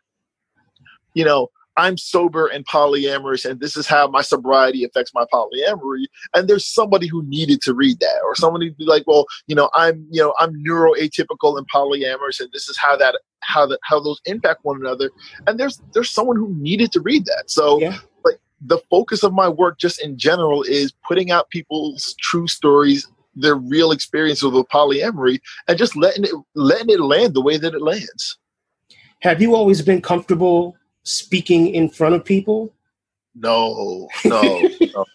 [1.14, 6.06] you know, I'm sober and polyamorous, and this is how my sobriety affects my polyamory.
[6.34, 9.70] And there's somebody who needed to read that, or somebody be like, well, you know,
[9.74, 14.00] I'm, you know, I'm neuroatypical and polyamorous, and this is how that, how that, how
[14.00, 15.12] those impact one another.
[15.48, 17.52] And there's, there's someone who needed to read that.
[17.52, 17.98] So, yeah.
[18.24, 23.08] like, the focus of my work, just in general, is putting out people's true stories,
[23.36, 27.74] their real experiences with polyamory, and just letting it, letting it land the way that
[27.74, 28.38] it lands.
[29.20, 30.76] Have you always been comfortable
[31.06, 32.74] speaking in front of people.
[33.34, 35.06] No, no, no.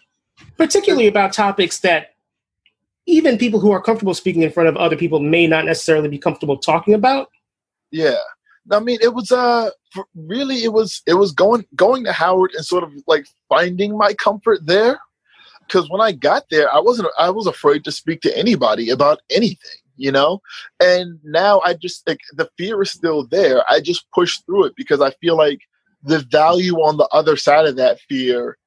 [0.57, 2.15] Particularly about topics that
[3.05, 6.17] even people who are comfortable speaking in front of other people may not necessarily be
[6.17, 7.29] comfortable talking about.
[7.91, 8.17] Yeah.
[8.71, 9.71] I mean, it was uh
[10.15, 14.13] really it was it was going going to Howard and sort of like finding my
[14.13, 14.99] comfort there.
[15.67, 19.21] Because when I got there, I wasn't I was afraid to speak to anybody about
[19.29, 20.41] anything you know
[20.79, 24.73] and now i just like the fear is still there i just push through it
[24.75, 25.59] because i feel like
[26.03, 28.57] the value on the other side of that fear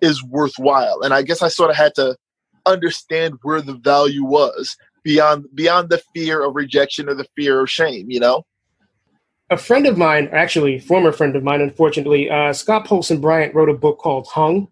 [0.00, 1.00] is worthwhile.
[1.02, 2.16] And I guess I sort of had to
[2.66, 7.70] understand where the value was beyond beyond the fear of rejection or the fear of
[7.70, 8.44] shame, you know?
[9.50, 13.68] A friend of mine, actually former friend of mine, unfortunately, uh, Scott Poulson Bryant wrote
[13.68, 14.68] a book called Hung,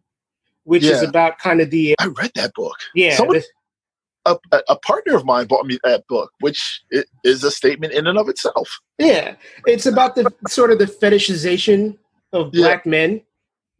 [0.64, 0.92] which yeah.
[0.92, 1.96] is about kind of the.
[1.98, 2.76] I read that book.
[2.94, 3.16] Yeah.
[3.16, 3.42] Someone,
[4.24, 6.82] a, a, partner of mine bought me that book, which
[7.24, 8.78] is a statement in and of itself.
[8.98, 11.96] Yeah, it's about the sort of the fetishization
[12.32, 12.62] of yeah.
[12.66, 13.22] black men.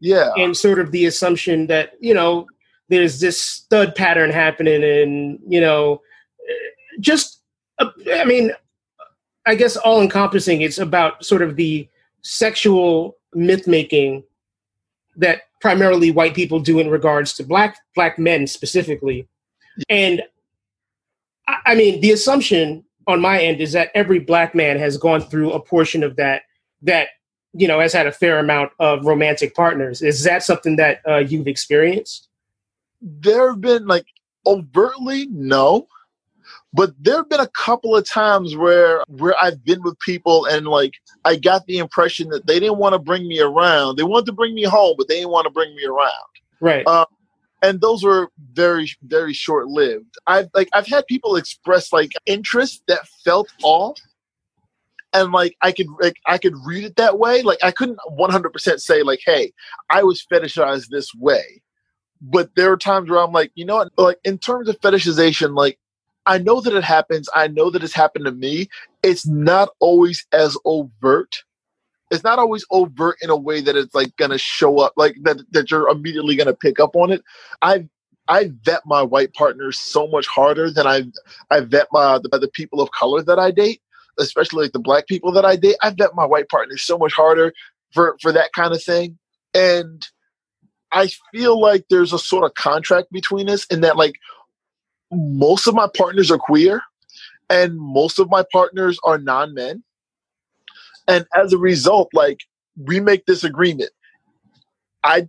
[0.00, 0.30] Yeah.
[0.36, 2.46] And sort of the assumption that, you know,
[2.88, 6.02] there's this stud pattern happening and, you know,
[7.00, 7.38] just
[7.80, 8.52] I mean,
[9.46, 10.62] I guess all encompassing.
[10.62, 11.88] It's about sort of the
[12.22, 14.24] sexual myth making
[15.16, 19.28] that primarily white people do in regards to black black men specifically,
[19.88, 20.22] and
[21.46, 25.22] I, I mean the assumption on my end is that every black man has gone
[25.22, 26.42] through a portion of that
[26.82, 27.08] that
[27.58, 30.02] you know has had a fair amount of romantic partners.
[30.02, 32.28] Is that something that uh, you've experienced?
[33.00, 34.06] There have been like
[34.46, 35.88] overtly no
[36.72, 40.66] but there have been a couple of times where where I've been with people and
[40.66, 40.94] like
[41.24, 43.96] I got the impression that they didn't want to bring me around.
[43.96, 46.10] They wanted to bring me home, but they didn't want to bring me around.
[46.60, 46.86] Right.
[46.86, 47.06] Uh,
[47.62, 50.16] and those were very very short lived.
[50.26, 53.98] I've like I've had people express like interest that felt off,
[55.12, 57.42] and like I could like I could read it that way.
[57.42, 59.52] Like I couldn't one hundred percent say like, hey,
[59.90, 61.62] I was fetishized this way.
[62.20, 63.92] But there are times where I'm like, you know what?
[63.96, 65.78] Like in terms of fetishization, like
[66.26, 67.28] I know that it happens.
[67.34, 68.68] I know that it's happened to me.
[69.02, 71.44] It's not always as overt.
[72.10, 75.38] It's not always overt in a way that it's like gonna show up, like that
[75.52, 77.22] that you're immediately gonna pick up on it.
[77.62, 77.88] I
[78.28, 81.04] I vet my white partners so much harder than I
[81.50, 83.80] I vet my the, the people of color that I date,
[84.18, 85.76] especially like the black people that I date.
[85.82, 87.52] I vet my white partners so much harder
[87.92, 89.18] for for that kind of thing,
[89.54, 90.06] and
[90.92, 94.14] I feel like there's a sort of contract between us in that like
[95.10, 96.82] most of my partners are queer
[97.50, 99.82] and most of my partners are non-men
[101.06, 102.40] and as a result like
[102.76, 103.90] we make this agreement
[105.04, 105.26] i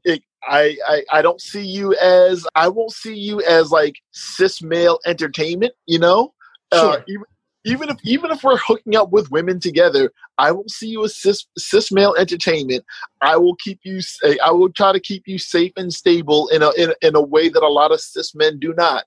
[0.47, 4.99] I, I i don't see you as i won't see you as like cis male
[5.05, 6.33] entertainment you know
[6.71, 6.99] uh, sure.
[6.99, 7.23] uh, even,
[7.65, 11.15] even if even if we're hooking up with women together i will see you as
[11.15, 12.83] cis, cis male entertainment
[13.21, 16.63] i will keep you eh, i will try to keep you safe and stable in
[16.63, 19.03] a in, in a way that a lot of cis men do not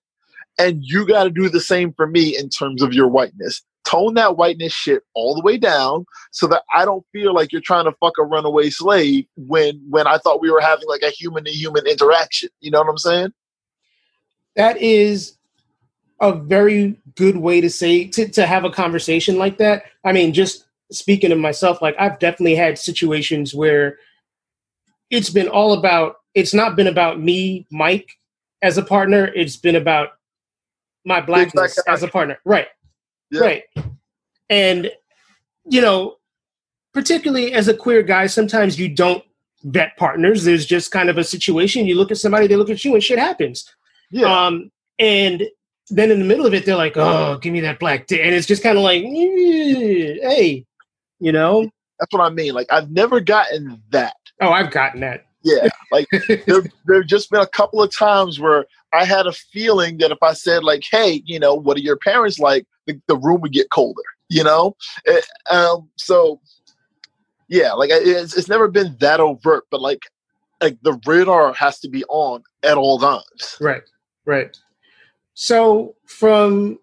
[0.59, 3.63] and you got to do the same for me in terms of your whiteness.
[3.85, 7.61] Tone that whiteness shit all the way down so that I don't feel like you're
[7.61, 11.11] trying to fuck a runaway slave when when I thought we were having like a
[11.11, 12.49] human to human interaction.
[12.61, 13.33] You know what I'm saying?
[14.55, 15.37] That is
[16.23, 19.83] a very good way to say to, to have a conversation like that.
[20.05, 23.99] I mean, just speaking of myself, like I've definitely had situations where
[25.11, 28.19] it's been all about it's not been about me, Mike,
[28.63, 29.27] as a partner.
[29.35, 30.11] It's been about
[31.05, 32.39] my blackness as a partner.
[32.45, 32.69] Right.
[33.31, 33.41] Yeah.
[33.41, 33.63] Right.
[34.49, 34.91] And,
[35.65, 36.17] you know,
[36.95, 39.25] particularly as a queer guy, sometimes you don't
[39.65, 40.45] vet partners.
[40.45, 41.87] There's just kind of a situation.
[41.87, 43.69] You look at somebody, they look at you, and shit happens.
[44.11, 44.47] Yeah.
[44.47, 45.43] Um, and
[45.91, 48.35] then in the middle of it, they're like, "Oh, give me that black dick," and
[48.35, 50.65] it's just kind of like, "Hey,
[51.21, 52.53] you know." That's what I mean.
[52.53, 54.17] Like, I've never gotten that.
[54.41, 55.27] Oh, I've gotten that.
[55.45, 56.09] Yeah, like
[56.47, 60.19] there, there've just been a couple of times where I had a feeling that if
[60.21, 63.53] I said like, "Hey, you know, what are your parents like?" the, the room would
[63.53, 64.03] get colder.
[64.29, 66.41] You know, it, eh, um, so
[67.49, 70.01] yeah, like it's, it's never been that overt, but like
[70.63, 73.57] like the radar has to be on at all times.
[73.61, 73.83] Right,
[74.25, 74.57] right.
[75.35, 76.79] So from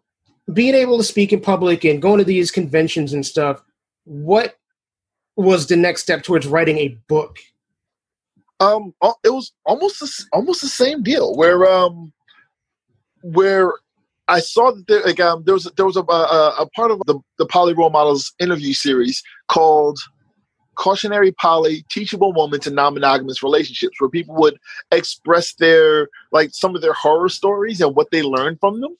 [0.53, 3.61] being able to speak in public and going to these conventions and stuff,
[4.05, 4.57] what
[5.35, 7.37] was the next step towards writing a book?
[8.59, 12.11] Um, it was almost the, almost the same deal where um,
[13.21, 13.73] where
[14.27, 17.01] I saw that there, like um, there was there was a, a, a part of
[17.05, 19.99] the the poly role models interview series called
[20.79, 24.57] cautionary poly teachable moments in non-monogamous relationships where people would
[24.91, 28.95] express their like some of their horror stories and what they learned from them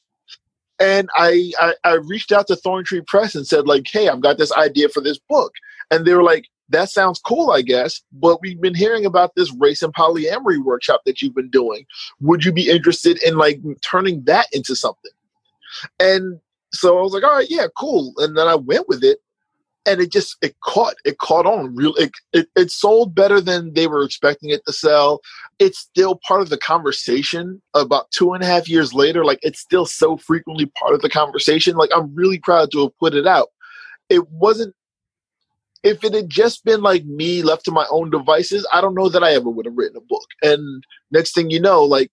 [0.81, 4.37] and I, I, I reached out to Thorntree Press and said like hey i've got
[4.37, 5.53] this idea for this book
[5.89, 9.51] and they were like that sounds cool, I guess, but we've been hearing about this
[9.57, 11.83] race and polyamory workshop that you've been doing.
[12.21, 15.11] Would you be interested in like turning that into something?
[15.99, 16.39] And
[16.71, 18.13] so I was like, all right, yeah, cool.
[18.17, 19.19] And then I went with it
[19.89, 23.73] and it just it caught it caught on real it, it, it sold better than
[23.73, 25.21] they were expecting it to sell.
[25.57, 29.59] It's still part of the conversation about two and a half years later like it's
[29.59, 31.75] still so frequently part of the conversation.
[31.75, 33.47] Like i'm really proud to have put it out.
[34.09, 34.75] It wasn't
[35.83, 39.09] if it had just been like me left to my own devices, I don't know
[39.09, 40.27] that I ever would have written a book.
[40.41, 42.11] And next thing you know, like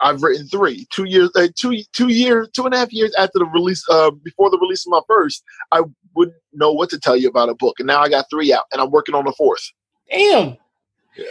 [0.00, 3.38] I've written three, two years, uh, two two years, two and a half years after
[3.40, 5.42] the release, uh, before the release of my first,
[5.72, 5.82] I
[6.14, 8.64] wouldn't know what to tell you about a book, and now I got three out,
[8.72, 9.70] and I'm working on the fourth.
[10.10, 10.56] Damn.
[11.16, 11.26] Yeah.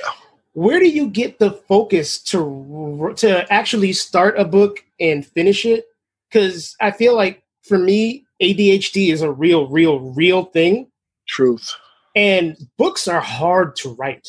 [0.53, 5.85] Where do you get the focus to to actually start a book and finish it?
[6.29, 10.87] Because I feel like for me, ADHD is a real, real, real thing.
[11.27, 11.73] Truth.
[12.15, 14.27] And books are hard to write.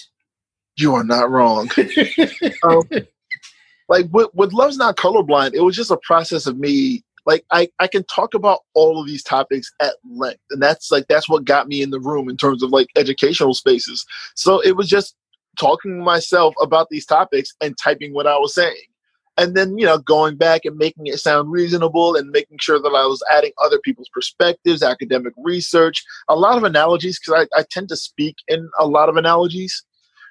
[0.77, 1.71] You are not wrong.
[2.63, 2.83] um,
[3.89, 7.69] like with, with Love's Not Colorblind, it was just a process of me like I,
[7.79, 11.45] I can talk about all of these topics at length and that's like that's what
[11.45, 14.07] got me in the room in terms of like educational spaces.
[14.35, 15.15] So it was just
[15.61, 18.89] talking to myself about these topics and typing what i was saying.
[19.37, 22.89] And then you know going back and making it sound reasonable and making sure that
[22.89, 27.65] i was adding other people's perspectives academic research a lot of analogies because I, I
[27.71, 29.85] tend to speak in a lot of analogies.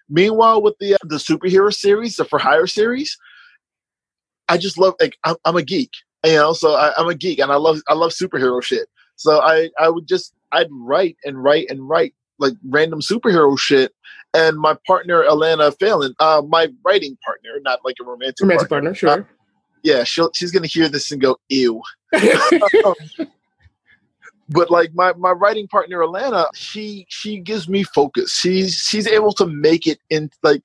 [0.09, 3.15] Meanwhile with the uh, the superhero series the for hire series
[4.49, 5.91] i just love like i'm, I'm a geek
[6.25, 9.41] you know so I, i'm a geek and i love i love superhero shit so
[9.41, 13.93] i i would just i'd write and write and write like random superhero shit.
[14.33, 18.91] And my partner, Alana Phelan, uh, my writing partner, not like a romantic, romantic partner,
[18.91, 19.09] partner sure.
[19.09, 19.23] Uh,
[19.83, 21.81] yeah, she'll, she's gonna hear this and go, ew.
[24.49, 28.33] but like my, my writing partner Alana, she she gives me focus.
[28.33, 30.61] She's she's able to make it in like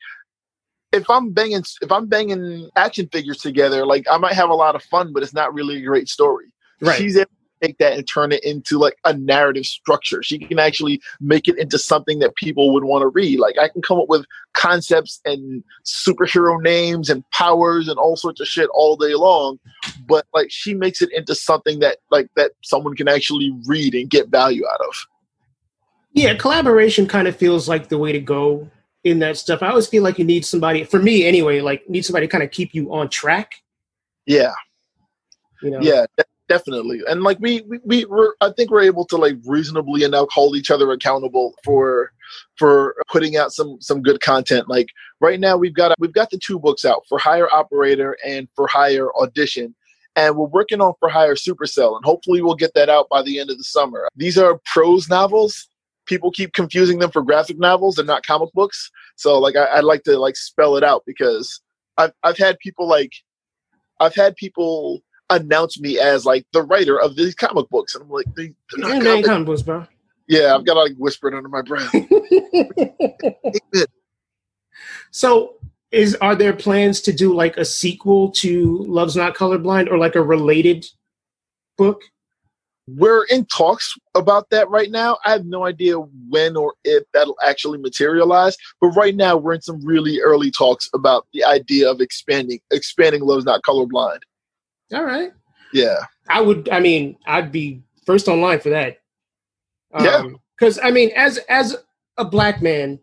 [0.93, 4.75] if I'm banging if I'm banging action figures together, like I might have a lot
[4.75, 6.53] of fun, but it's not really a great story.
[6.81, 6.99] Right.
[6.99, 10.23] She's able to take that and turn it into like a narrative structure.
[10.23, 13.39] She can actually make it into something that people would want to read.
[13.39, 18.41] Like I can come up with concepts and superhero names and powers and all sorts
[18.41, 19.59] of shit all day long,
[20.07, 24.11] but like she makes it into something that like that someone can actually read and
[24.11, 25.07] get value out of.
[26.15, 28.69] Yeah, collaboration kind of feels like the way to go
[29.05, 29.63] in that stuff.
[29.63, 32.45] I always feel like you need somebody, for me anyway, like need somebody to kind
[32.45, 33.55] of keep you on track.
[34.27, 34.53] Yeah.
[35.61, 35.81] You know?
[35.81, 36.07] Yeah,
[36.53, 40.13] definitely and like we we, we were i think we're able to like reasonably and
[40.13, 42.13] now hold each other accountable for
[42.59, 44.89] for putting out some some good content like
[45.21, 48.67] right now we've got we've got the two books out for hire operator and for
[48.67, 49.75] hire audition
[50.17, 53.39] and we're working on for hire supercell and hopefully we'll get that out by the
[53.39, 55.69] end of the summer these are prose novels
[56.13, 59.85] people keep confusing them for graphic novels and not comic books so like I, i'd
[59.85, 61.61] like to like spell it out because
[61.97, 63.13] i've, I've had people like
[64.01, 65.03] i've had people
[65.35, 68.79] announce me as like the writer of these comic books, and I'm like, they, are
[68.79, 69.87] not comic-, comic books, bro.
[70.29, 71.93] Yeah, I've got to like whisper it under my breath.
[75.11, 75.55] so,
[75.91, 80.15] is are there plans to do like a sequel to Love's Not Colorblind or like
[80.15, 80.87] a related
[81.77, 82.03] book?
[82.89, 85.19] We're in talks about that right now.
[85.25, 89.63] I have no idea when or if that'll actually materialize, but right now we're in
[89.63, 94.21] some really early talks about the idea of expanding expanding Love's Not Colorblind.
[94.93, 95.33] All right.
[95.73, 95.99] Yeah.
[96.29, 96.69] I would.
[96.71, 98.99] I mean, I'd be first online for that.
[99.95, 100.23] Um, yeah.
[100.59, 101.77] Because I mean, as as
[102.17, 102.99] a black man,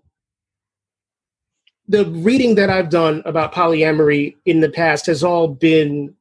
[1.88, 6.16] the reading that I've done about polyamory in the past has all been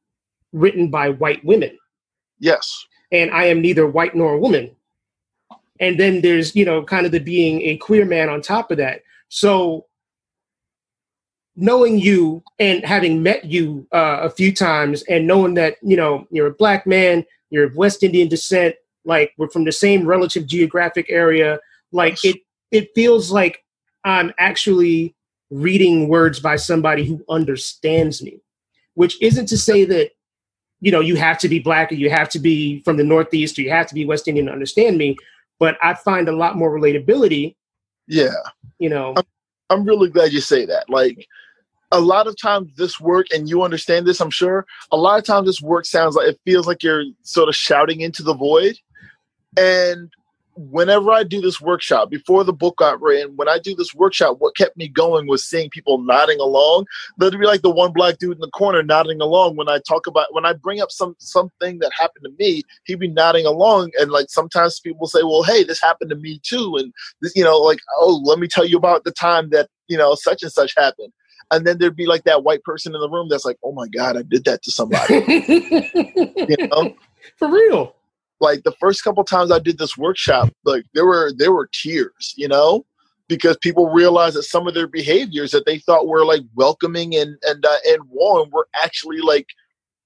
[0.51, 1.77] written by white women.
[2.39, 2.85] Yes.
[3.11, 4.75] And I am neither white nor a woman.
[5.79, 8.77] And then there's, you know, kind of the being a queer man on top of
[8.77, 9.01] that.
[9.29, 9.85] So
[11.59, 16.25] knowing you and having met you uh, a few times and knowing that you know
[16.31, 20.47] you're a black man you're of west indian descent like we're from the same relative
[20.47, 21.59] geographic area
[21.91, 22.37] like it
[22.71, 23.63] it feels like
[24.05, 25.13] i'm actually
[25.51, 28.39] reading words by somebody who understands me
[28.93, 30.11] which isn't to say that
[30.81, 33.57] you know you have to be black or you have to be from the northeast
[33.57, 35.15] or you have to be west indian to understand me
[35.59, 37.55] but i find a lot more relatability
[38.09, 38.33] yeah.
[38.79, 39.13] you know.
[39.15, 39.23] I'm,
[39.69, 40.89] I'm really glad you say that.
[40.89, 41.27] Like
[41.91, 45.25] a lot of times this work and you understand this i'm sure a lot of
[45.25, 48.77] times this work sounds like it feels like you're sort of shouting into the void
[49.57, 50.13] and
[50.69, 54.35] whenever i do this workshop before the book got written when i do this workshop
[54.39, 56.85] what kept me going was seeing people nodding along.
[57.17, 59.55] There'd be like the one black dude in the corner nodding along.
[59.55, 62.99] When i talk about when i bring up some something that happened to me he'd
[62.99, 63.91] be nodding along.
[63.99, 66.75] And like sometimes people say well hey this happened to me too.
[66.77, 69.97] And this you know like oh let me tell you about the time that you
[69.97, 71.13] know such and such happened.
[71.51, 73.87] And then there'd be like that white person in the room that's like, "Oh my
[73.87, 75.15] god, I did that to somebody."
[76.47, 76.93] you know,
[77.37, 77.95] for real.
[78.39, 82.33] Like the first couple times I did this workshop, like there were there were tears,
[82.37, 82.85] you know,
[83.27, 87.37] because people realized that some of their behaviors that they thought were like welcoming and
[87.43, 89.47] and uh, and warm were actually like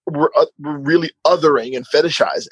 [0.08, 2.48] were, uh, were really othering and fetishizing.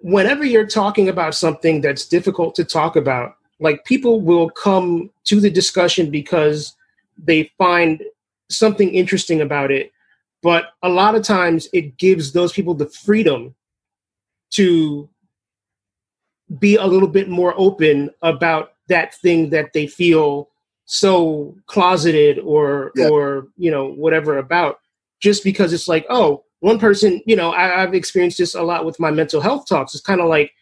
[0.00, 5.40] Whenever you're talking about something that's difficult to talk about, like people will come to
[5.40, 6.74] the discussion because
[7.16, 8.02] they find
[8.50, 9.90] something interesting about it
[10.44, 13.54] but a lot of times it gives those people the freedom
[14.50, 15.08] to
[16.58, 20.50] be a little bit more open about that thing that they feel
[20.84, 23.08] so closeted or yeah.
[23.08, 24.80] or you know whatever about
[25.20, 28.84] just because it's like oh one person you know I, have experienced this a lot
[28.84, 30.52] with my mental health talks it's kind of like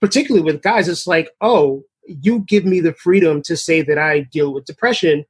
[0.00, 4.20] particularly with guys it's like oh you give me the freedom to say that i
[4.20, 5.26] deal with depression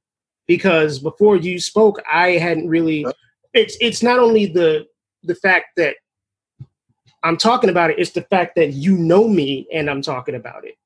[0.50, 3.06] because before you spoke, I hadn't really.
[3.54, 4.84] It's it's not only the
[5.22, 5.94] the fact that
[7.22, 7.98] I'm talking about it.
[7.98, 10.76] It's the fact that you know me and I'm talking about it.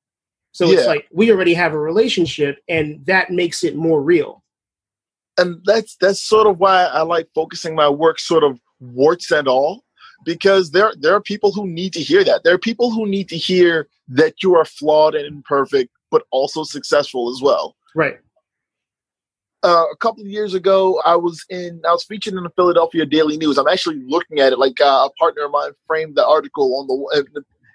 [0.51, 0.77] So Yeah.
[0.79, 4.41] it's like we already have a relationship, and that makes it more real.
[5.37, 9.49] and that's that's sort of why I like focusing my work sort of warts and
[9.49, 9.83] all
[10.23, 12.43] because there there are people who need to hear that.
[12.45, 16.63] There are people who need to hear that you are flawed and imperfect but also
[16.63, 17.75] successful as well.
[17.95, 18.19] Right.
[19.65, 23.03] Uh, a couple of years ago, I was in I was featured in the Philadelphia
[23.05, 23.57] Daily News.
[23.57, 26.87] I'm actually looking at it like uh, a partner of mine framed the article on
[26.87, 27.25] the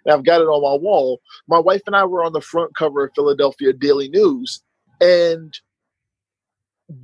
[0.04, 1.20] and I've got it on my wall.
[1.48, 4.62] My wife and I were on the front cover of Philadelphia Daily News
[5.00, 5.52] and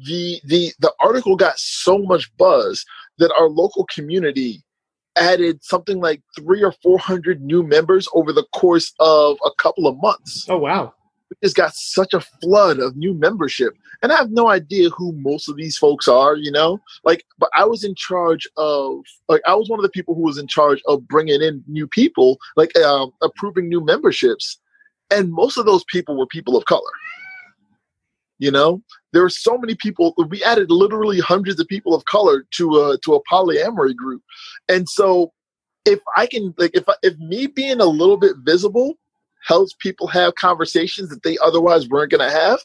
[0.04, 2.84] the the the article got so much buzz
[3.18, 4.62] that our local community
[5.16, 9.86] added something like three or four hundred new members over the course of a couple
[9.86, 10.46] of months.
[10.48, 10.94] Oh wow.
[11.42, 15.48] Just got such a flood of new membership, and I have no idea who most
[15.48, 16.36] of these folks are.
[16.36, 19.90] You know, like, but I was in charge of like I was one of the
[19.90, 24.58] people who was in charge of bringing in new people, like um, approving new memberships,
[25.10, 26.90] and most of those people were people of color.
[28.38, 28.82] You know,
[29.12, 30.14] there were so many people.
[30.28, 34.22] We added literally hundreds of people of color to a to a polyamory group,
[34.68, 35.32] and so
[35.86, 38.98] if I can like if if me being a little bit visible
[39.46, 42.58] helps people have conversations that they otherwise weren't going to have,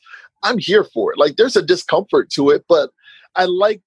[0.43, 1.19] I'm here for it.
[1.19, 2.89] Like there's a discomfort to it, but
[3.35, 3.81] I like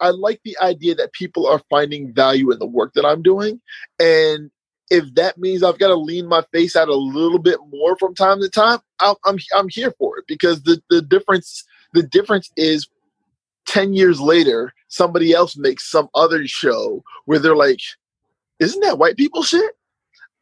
[0.00, 3.60] I like the idea that people are finding value in the work that I'm doing,
[3.98, 4.50] and
[4.90, 8.14] if that means I've got to lean my face out a little bit more from
[8.14, 12.50] time to time, I'll, I'm I'm here for it because the the difference the difference
[12.56, 12.88] is
[13.66, 17.80] 10 years later somebody else makes some other show where they're like
[18.60, 19.72] isn't that white people shit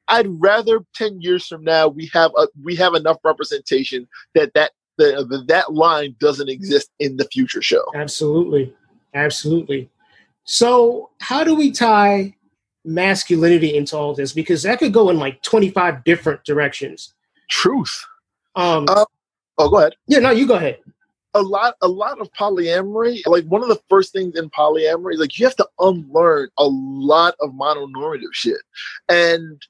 [0.09, 4.73] i'd rather 10 years from now we have a we have enough representation that that
[4.99, 8.73] the, the, that line doesn't exist in the future show Absolutely.
[9.15, 9.91] Absolutely.
[10.45, 12.35] So, how do we tie
[12.85, 14.33] masculinity into all this?
[14.33, 17.15] Because that could go in like 25 different directions.
[17.51, 18.05] truth
[18.55, 19.05] Um, Uh,
[19.59, 20.79] oh go ahead yeah, no, you go ahead.
[21.35, 25.21] a lot a lot of polyamory like one of the first things in polyamory is
[25.21, 28.61] like you have to unlearn a lot of mononormative shit
[29.09, 29.61] and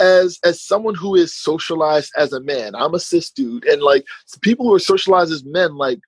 [0.00, 4.04] as as someone who is socialized as a man i'm a cis dude and like
[4.40, 5.98] people who are socialized as men like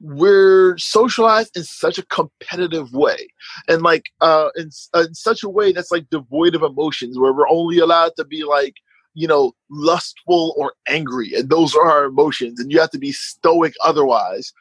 [0.00, 3.28] we're socialized in such a competitive way
[3.68, 7.32] and like uh in, uh, in such a way that's like devoid of emotions where
[7.32, 8.74] we're only allowed to be like
[9.14, 13.12] you know, lustful or angry, and those are our emotions, and you have to be
[13.12, 14.52] stoic otherwise.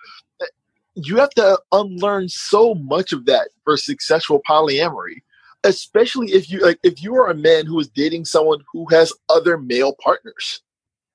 [0.95, 5.21] You have to unlearn so much of that for successful polyamory,
[5.64, 9.14] especially if you like if you are a man who is dating someone who has
[9.30, 10.62] other male partners.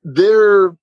[0.05, 0.77] They're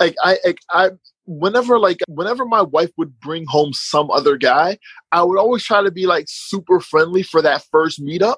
[0.00, 0.90] like I like I
[1.26, 4.78] whenever like whenever my wife would bring home some other guy,
[5.12, 8.36] I would always try to be like super friendly for that first meetup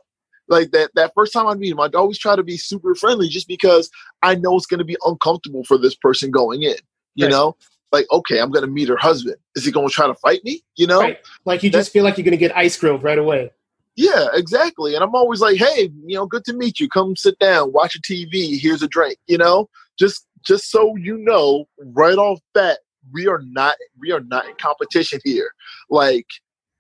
[0.48, 3.28] like that that first time I meet him, I'd always try to be super friendly
[3.28, 3.90] just because
[4.22, 6.76] I know it's gonna be uncomfortable for this person going in.
[7.14, 7.30] You Right.
[7.30, 7.56] know?
[7.92, 9.36] Like, okay, I'm gonna meet her husband.
[9.54, 10.62] Is he gonna try to fight me?
[10.76, 11.00] You know?
[11.00, 11.18] Right.
[11.44, 13.50] Like you just feel like you're going to get ice grilled right away.
[13.96, 14.94] Yeah, exactly.
[14.94, 16.88] And I'm always like, hey, you know, good to meet you.
[16.88, 19.68] Come sit down, watch a TV, here's a drink, you know?
[19.98, 22.78] Just just so you know, right off bat,
[23.12, 25.50] we are not we are not in competition here.
[25.88, 26.26] Like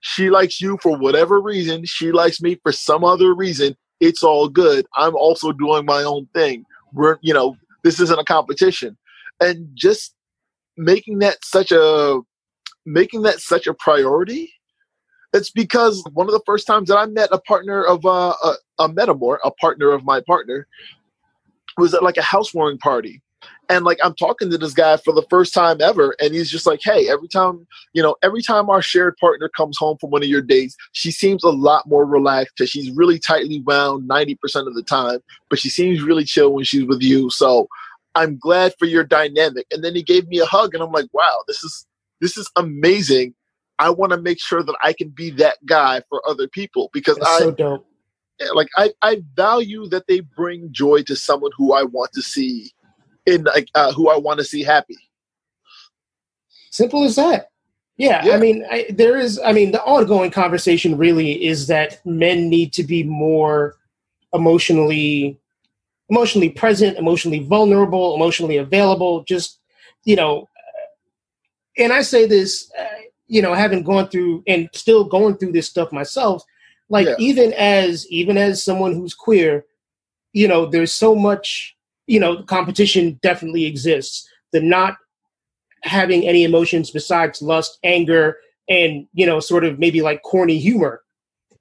[0.00, 3.76] she likes you for whatever reason, she likes me for some other reason.
[4.00, 4.86] It's all good.
[4.96, 6.64] I'm also doing my own thing.
[6.92, 8.96] We're, you know, this isn't a competition.
[9.40, 10.14] And just
[10.76, 12.20] making that such a
[12.84, 14.52] making that such a priority
[15.36, 18.54] it's because one of the first times that I met a partner of uh, a,
[18.78, 20.66] a metamor, a partner of my partner,
[21.76, 23.22] was at like a housewarming party.
[23.68, 26.66] And like I'm talking to this guy for the first time ever, and he's just
[26.66, 30.22] like, "Hey, every time you know, every time our shared partner comes home from one
[30.22, 34.36] of your dates, she seems a lot more relaxed because she's really tightly wound ninety
[34.36, 35.18] percent of the time,
[35.50, 37.28] but she seems really chill when she's with you.
[37.30, 37.68] So
[38.14, 41.12] I'm glad for your dynamic." And then he gave me a hug, and I'm like,
[41.12, 41.86] "Wow, this is
[42.20, 43.34] this is amazing."
[43.78, 47.16] I want to make sure that I can be that guy for other people because
[47.16, 47.86] That's I so dope.
[48.40, 52.22] yeah, like I, I value that they bring joy to someone who I want to
[52.22, 52.70] see
[53.26, 54.96] in like uh, who I want to see happy.
[56.70, 57.50] Simple as that.
[57.96, 58.34] Yeah, Yeah.
[58.34, 59.40] I mean, I, there is.
[59.44, 63.76] I mean, the ongoing conversation really is that men need to be more
[64.34, 65.40] emotionally,
[66.10, 69.24] emotionally present, emotionally vulnerable, emotionally available.
[69.24, 69.60] Just
[70.04, 70.46] you know,
[71.78, 72.84] and I say this, uh,
[73.28, 76.42] you know, having gone through and still going through this stuff myself.
[76.88, 77.14] Like Yeah.
[77.18, 79.64] even as even as someone who's queer,
[80.32, 81.74] you know, there's so much.
[82.08, 84.28] You know, competition definitely exists.
[84.52, 84.96] The not
[85.82, 88.36] having any emotions besides lust, anger,
[88.68, 91.02] and you know, sort of maybe like corny humor.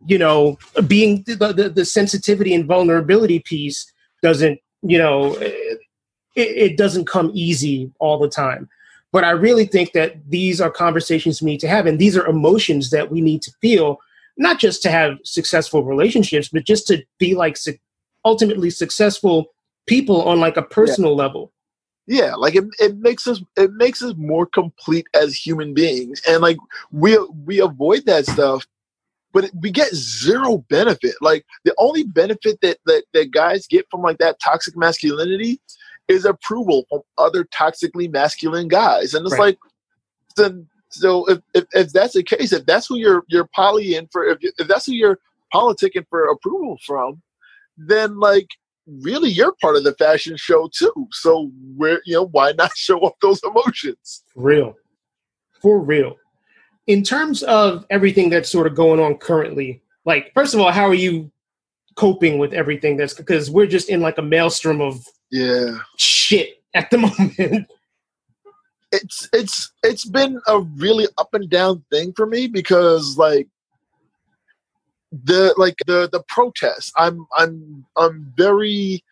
[0.08, 0.58] you know,
[0.88, 3.92] being the, the, the sensitivity and vulnerability piece
[4.22, 5.80] doesn't, you know, it,
[6.36, 8.70] it doesn't come easy all the time.
[9.16, 12.28] But I really think that these are conversations we need to have, and these are
[12.28, 13.98] emotions that we need to feel,
[14.38, 17.78] not just to have successful relationships, but just to be like su-
[18.26, 19.54] ultimately successful
[19.88, 21.18] people on like a personal yeah.
[21.18, 21.54] level.
[22.08, 26.42] Yeah, like it, it makes us it makes us more complete as human beings, and
[26.42, 26.58] like
[26.92, 28.68] we we avoid that stuff
[29.32, 31.14] but we get zero benefit.
[31.20, 35.62] Like the only benefit that, that that guys get from like that toxic masculinity
[36.08, 39.42] is approval from other toxically masculine guys, and it's right.
[39.42, 39.58] like
[40.38, 44.08] then so if, if, if that's the case, if that's who you're you're poly in
[44.12, 45.20] for, if, if that's who you're
[45.54, 47.22] politicking for approval from,
[47.78, 48.48] then like
[48.88, 51.08] really you're part of the fashion show too.
[51.12, 54.24] So where you know why not show off those emotions?
[54.36, 54.76] Real,
[55.62, 56.18] for real
[56.88, 60.86] in terms of everything that's sort of going on currently, like first of all, how
[60.86, 61.32] are you
[61.96, 65.06] coping with everything that's because we're just in like a maelstrom of
[65.36, 67.68] yeah shit at the moment.
[68.92, 73.48] It's it's it's been a really up and down thing for me because like
[75.12, 79.04] the like the the protests I'm I'm I'm very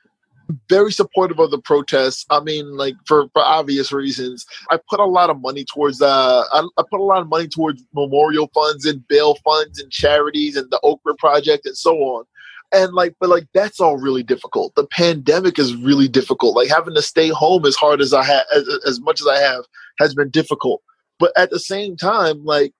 [0.70, 2.26] very supportive of the protests.
[2.30, 4.46] I mean, like for, for obvious reasons.
[4.70, 7.48] I put a lot of money towards uh I, I put a lot of money
[7.48, 12.26] towards memorial funds and bail funds and charities and the Okra Project and so on.
[12.74, 14.74] And like, but like that's all really difficult.
[14.76, 16.56] The pandemic is really difficult.
[16.56, 19.38] Like having to stay home as hard as I have, as, as much as I
[19.38, 19.64] have,
[20.00, 20.82] has been difficult.
[21.20, 22.74] But at the same time, like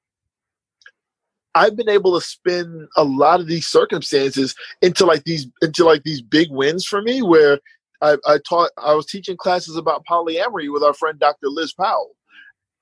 [1.56, 6.04] I've been able to spin a lot of these circumstances into like these into like
[6.04, 7.60] these big wins for me where
[8.02, 11.48] I, I taught I was teaching classes about polyamory with our friend Dr.
[11.48, 12.16] Liz Powell.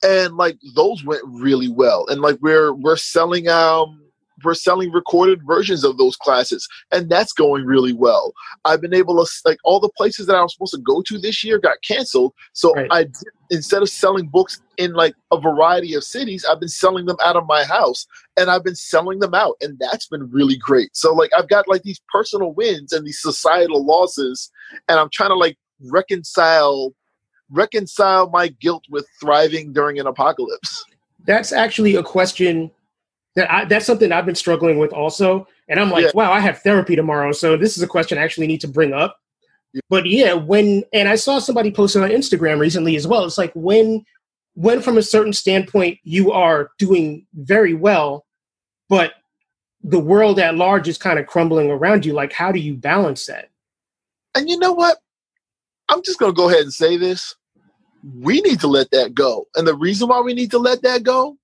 [0.04, 2.08] And like those went really well.
[2.08, 4.02] And like we're we're selling um
[4.44, 8.34] we're selling recorded versions of those classes and that's going really well.
[8.66, 11.18] I've been able to like all the places that i was supposed to go to
[11.18, 12.88] this year got canceled so right.
[12.92, 13.06] i
[13.50, 17.36] instead of selling books in like a variety of cities i've been selling them out
[17.36, 18.06] of my house
[18.38, 20.96] and i've been selling them out and that's been really great.
[20.96, 24.52] So like i've got like these personal wins and these societal losses
[24.88, 25.58] and i'm trying to like
[25.90, 26.94] reconcile
[27.52, 30.86] reconcile my guilt with thriving during an apocalypse.
[31.26, 32.72] That's actually a question
[33.36, 35.48] that I, that's something I've been struggling with also.
[35.70, 36.12] And I'm like, yeah.
[36.14, 38.94] wow, I have therapy tomorrow, so this is a question I actually need to bring
[38.94, 39.18] up.
[39.74, 39.82] Yeah.
[39.90, 43.24] But yeah, when and I saw somebody posted on Instagram recently as well.
[43.24, 44.06] It's like when
[44.56, 48.26] when from a certain standpoint you are doing very well,
[48.90, 49.14] but
[49.84, 52.14] the world at large is kind of crumbling around you.
[52.14, 53.50] Like, how do you balance that?
[54.36, 54.98] And you know what?
[55.88, 57.36] I'm just gonna go ahead and say this.
[58.20, 59.48] We need to let that go.
[59.56, 61.38] And the reason why we need to let that go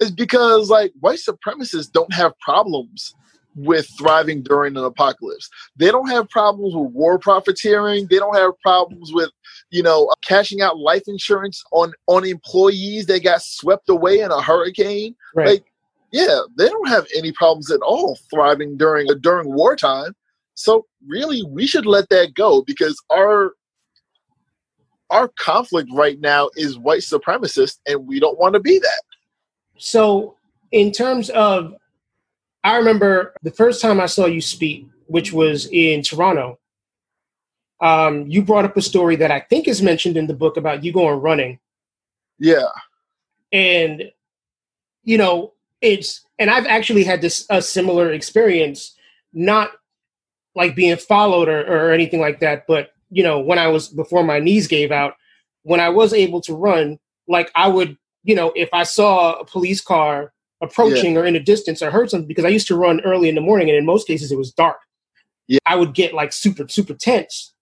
[0.00, 3.14] is because like white supremacists don't have problems
[3.58, 5.48] with thriving during an apocalypse.
[5.76, 8.06] They don't have problems with war profiteering.
[8.08, 9.30] They don't have problems with,
[9.70, 14.30] you know, uh, cashing out life insurance on on employees that got swept away in
[14.30, 15.16] a hurricane.
[15.34, 15.48] Right.
[15.48, 15.64] Like,
[16.12, 20.14] yeah, they don't have any problems at all thriving during uh, during wartime.
[20.54, 23.52] So really, we should let that go because our
[25.10, 29.02] our conflict right now is white supremacist, and we don't want to be that.
[29.78, 30.36] So,
[30.70, 31.74] in terms of,
[32.62, 36.58] I remember the first time I saw you speak, which was in Toronto.
[37.80, 40.82] Um, you brought up a story that I think is mentioned in the book about
[40.84, 41.60] you going running.
[42.38, 42.68] Yeah.
[43.52, 44.10] And,
[45.04, 48.96] you know, it's, and I've actually had this a similar experience,
[49.32, 49.70] not
[50.54, 54.24] like being followed or, or anything like that, but, you know, when I was, before
[54.24, 55.14] my knees gave out,
[55.62, 56.98] when I was able to run,
[57.28, 57.96] like I would
[58.28, 61.20] you know, if I saw a police car approaching yeah.
[61.20, 63.40] or in a distance or heard something, because I used to run early in the
[63.40, 64.76] morning and in most cases it was dark.
[65.46, 65.60] Yeah.
[65.64, 67.54] I would get like super, super tense.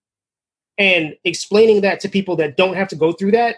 [0.76, 3.56] And explaining that to people that don't have to go through that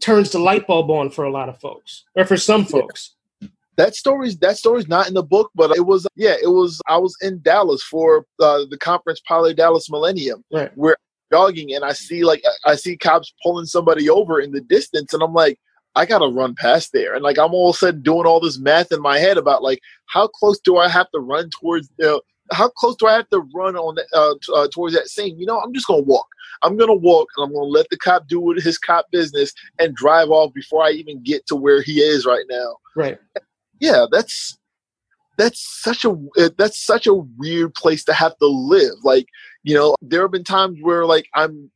[0.00, 3.14] turns the light bulb on for a lot of folks or for some folks.
[3.40, 3.48] Yeah.
[3.76, 6.96] That story's that story's not in the book, but it was yeah, it was I
[6.98, 10.76] was in Dallas for uh, the conference Poly Dallas Millennium, right.
[10.76, 10.96] where
[11.34, 15.22] jogging and I see like I see cops pulling somebody over in the distance, and
[15.22, 15.58] I'm like,
[15.96, 17.14] I gotta run past there.
[17.14, 19.62] And like I'm all of a sudden doing all this math in my head about
[19.62, 22.18] like how close do I have to run towards uh,
[22.52, 25.38] how close do I have to run on the, uh, t- uh, towards that scene?
[25.38, 26.26] You know, I'm just gonna walk.
[26.62, 30.30] I'm gonna walk, and I'm gonna let the cop do his cop business and drive
[30.30, 32.76] off before I even get to where he is right now.
[32.94, 33.18] Right.
[33.80, 34.56] Yeah, that's
[35.36, 36.16] that's such a
[36.56, 38.94] that's such a weird place to have to live.
[39.02, 39.26] Like
[39.64, 41.70] you know, there have been times where like I'm,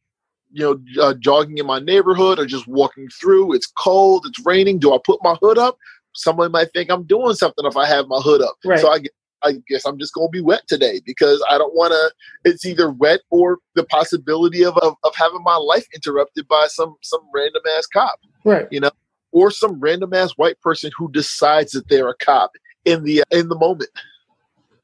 [0.53, 3.55] you know, uh, jogging in my neighborhood or just walking through.
[3.55, 4.25] It's cold.
[4.27, 4.79] It's raining.
[4.79, 5.77] Do I put my hood up?
[6.15, 8.57] someone might think I'm doing something if I have my hood up.
[8.65, 8.79] Right.
[8.81, 9.13] So I get
[9.45, 12.51] I guess I'm just gonna be wet today because I don't want to.
[12.51, 16.97] It's either wet or the possibility of, of of having my life interrupted by some
[17.03, 18.67] some random ass cop, Right.
[18.73, 18.91] you know,
[19.31, 22.51] or some random ass white person who decides that they're a cop
[22.85, 23.91] in the in the moment.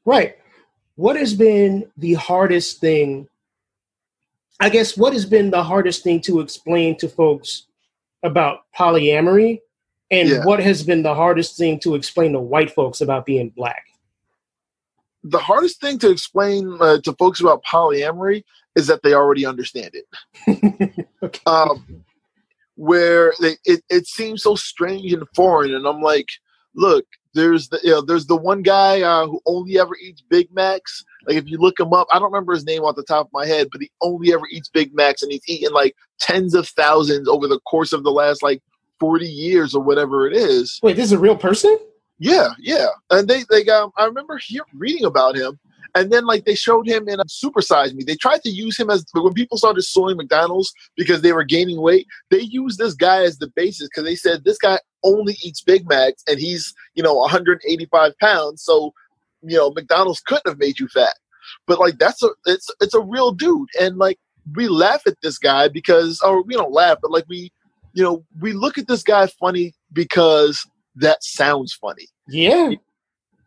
[0.05, 0.37] Right.
[0.95, 3.27] What has been the hardest thing?
[4.59, 7.63] I guess what has been the hardest thing to explain to folks
[8.23, 9.59] about polyamory,
[10.09, 10.45] and Yeah.
[10.45, 13.83] what has been the hardest thing to explain to white folks about being black?
[15.23, 18.43] The hardest thing to explain uh, to folks about polyamory
[18.75, 21.05] is that they already understand it.
[21.23, 21.39] Okay.
[21.47, 22.03] um,
[22.75, 25.73] where they, it, it seems so strange and foreign.
[25.73, 26.27] And I'm like,
[26.75, 27.03] look,
[27.35, 31.03] there's the you know, there's the one guy uh, who only ever eats Big Macs.
[31.27, 33.33] Like if you look him up, I don't remember his name off the top of
[33.33, 36.67] my head, but he only ever eats Big Macs, and he's eaten like tens of
[36.67, 38.63] thousands over the course of the last like
[38.99, 40.79] 40 years or whatever it is.
[40.81, 41.77] Wait, this is a real person?
[42.17, 42.87] Yeah, yeah.
[43.11, 45.59] And they they um I remember hear, reading about him
[45.95, 48.03] and then like they showed him in a Super Size Me.
[48.03, 51.81] They tried to use him as when people started suing McDonald's because they were gaining
[51.81, 55.61] weight, they used this guy as the basis because they said this guy only eats
[55.61, 58.93] Big Macs and he's, you know, 185 pounds, so
[59.41, 61.15] you know, McDonald's couldn't have made you fat.
[61.65, 63.69] But like that's a it's it's a real dude.
[63.79, 64.19] And like
[64.55, 67.51] we laugh at this guy because or we don't laugh, but like we
[67.93, 72.07] you know, we look at this guy funny because that sounds funny.
[72.27, 72.71] Yeah.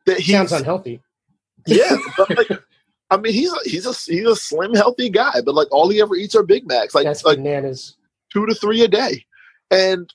[0.06, 1.02] That he Sounds unhealthy.
[1.68, 2.48] Yeah, but like,
[3.10, 6.00] I mean, he's a he's a he's a slim, healthy guy, but like all he
[6.00, 7.96] ever eats are Big Macs, like That's like bananas.
[8.32, 9.24] two to three a day,
[9.70, 10.12] and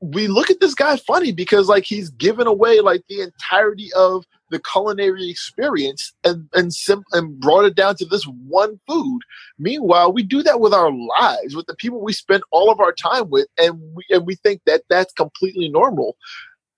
[0.00, 4.24] we look at this guy funny because like he's given away like the entirety of
[4.50, 9.20] the culinary experience and and sim- and brought it down to this one food.
[9.58, 12.92] Meanwhile, we do that with our lives, with the people we spend all of our
[12.92, 16.16] time with, and we and we think that that's completely normal.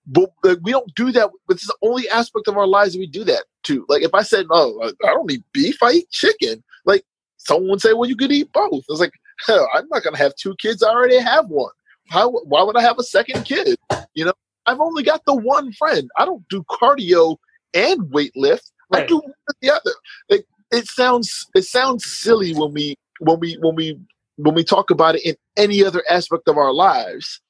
[0.06, 1.30] But like, we don't do that.
[1.48, 3.84] This is the only aspect of our lives that we do that to.
[3.88, 5.82] Like if I said, "No, I I don't eat beef.
[5.82, 7.04] I eat chicken," like
[7.38, 9.12] someone would say, "Well, you could eat both." It's like,
[9.46, 10.82] hell, I'm not gonna have two kids.
[10.82, 11.72] I already have one.
[12.08, 12.30] How?
[12.30, 13.76] Why would I have a second kid?
[14.14, 14.32] You know,
[14.66, 16.08] I've only got the one friend.
[16.18, 17.36] I don't do cardio
[17.74, 18.70] and weightlift.
[18.92, 19.08] I Right.
[19.08, 19.92] do one or the other.
[20.30, 23.98] Like it sounds it sounds silly when we when we when we
[24.36, 27.40] when we talk about it in any other aspect of our lives.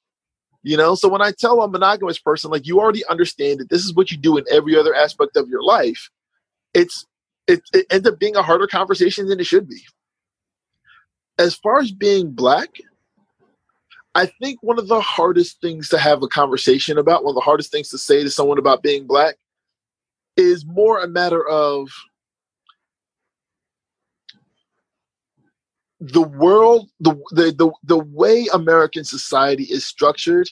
[0.67, 3.85] You know, so when I tell a monogamous person, like you already understand that this
[3.85, 6.11] is what you do in every other aspect of your life,
[6.75, 7.07] it's
[7.47, 9.81] it, it ends up being a harder conversation than it should be.
[11.39, 12.71] As far as being black,
[14.17, 17.43] I think one of the hardest things to have a conversation about, one of the
[17.43, 19.37] hardest things to say to someone about being black,
[20.37, 21.91] is more a matter of
[26.01, 30.49] the world, the the the, the way American society is structured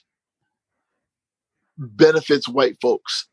[1.76, 3.28] benefits white folks.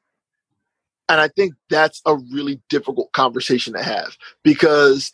[1.08, 5.12] And I think that's a really difficult conversation to have because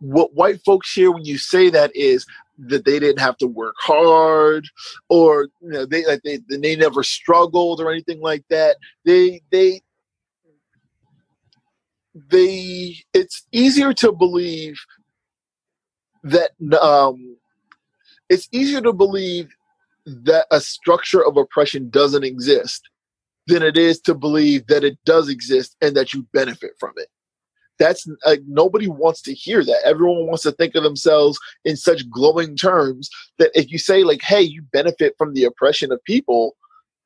[0.00, 2.26] what white folks hear when you say that is
[2.58, 4.68] that they didn't have to work hard
[5.08, 8.76] or you know they like they, they never struggled or anything like that.
[9.04, 9.82] They they
[12.14, 14.80] they it's easier to believe
[16.22, 16.50] that
[16.80, 17.36] um
[18.28, 19.48] it's easier to believe
[20.06, 22.88] that a structure of oppression doesn't exist
[23.46, 27.08] than it is to believe that it does exist and that you benefit from it.
[27.78, 29.80] That's like nobody wants to hear that.
[29.84, 33.08] Everyone wants to think of themselves in such glowing terms
[33.38, 36.56] that if you say like hey you benefit from the oppression of people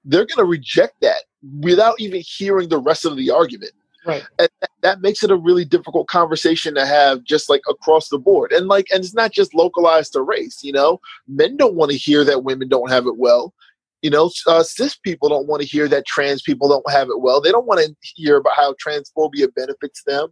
[0.04, 1.24] they're going to reject that
[1.60, 3.72] without even hearing the rest of the argument
[4.06, 4.22] Right.
[4.38, 8.18] and that- that makes it a really difficult conversation to have just like across the
[8.18, 8.52] board.
[8.52, 11.00] And like and it's not just localized to race you know?
[11.26, 13.54] Men don't want to hear that women don't have it well.
[14.02, 17.20] You know uh, cis people don't want to hear that trans people don't have it
[17.20, 17.40] well.
[17.40, 20.28] They don't want to hear about how transphobia benefits them.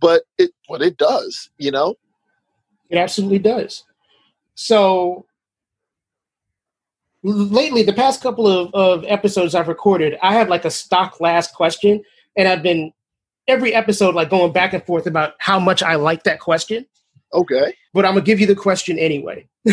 [0.00, 1.96] But it what it does you know?
[2.88, 3.84] It absolutely does.
[4.54, 5.26] So
[7.22, 11.54] lately, the past couple of, of episodes I've recorded, I had like a stock last
[11.54, 12.02] question,
[12.36, 12.92] and I've been
[13.48, 16.86] every episode like going back and forth about how much I like that question.
[17.32, 19.48] okay But I'm gonna give you the question anyway.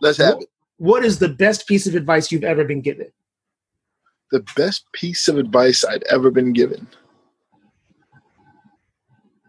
[0.00, 3.06] let's have it what is the best piece of advice you've ever been given?
[4.32, 6.86] the best piece of advice i'd ever been given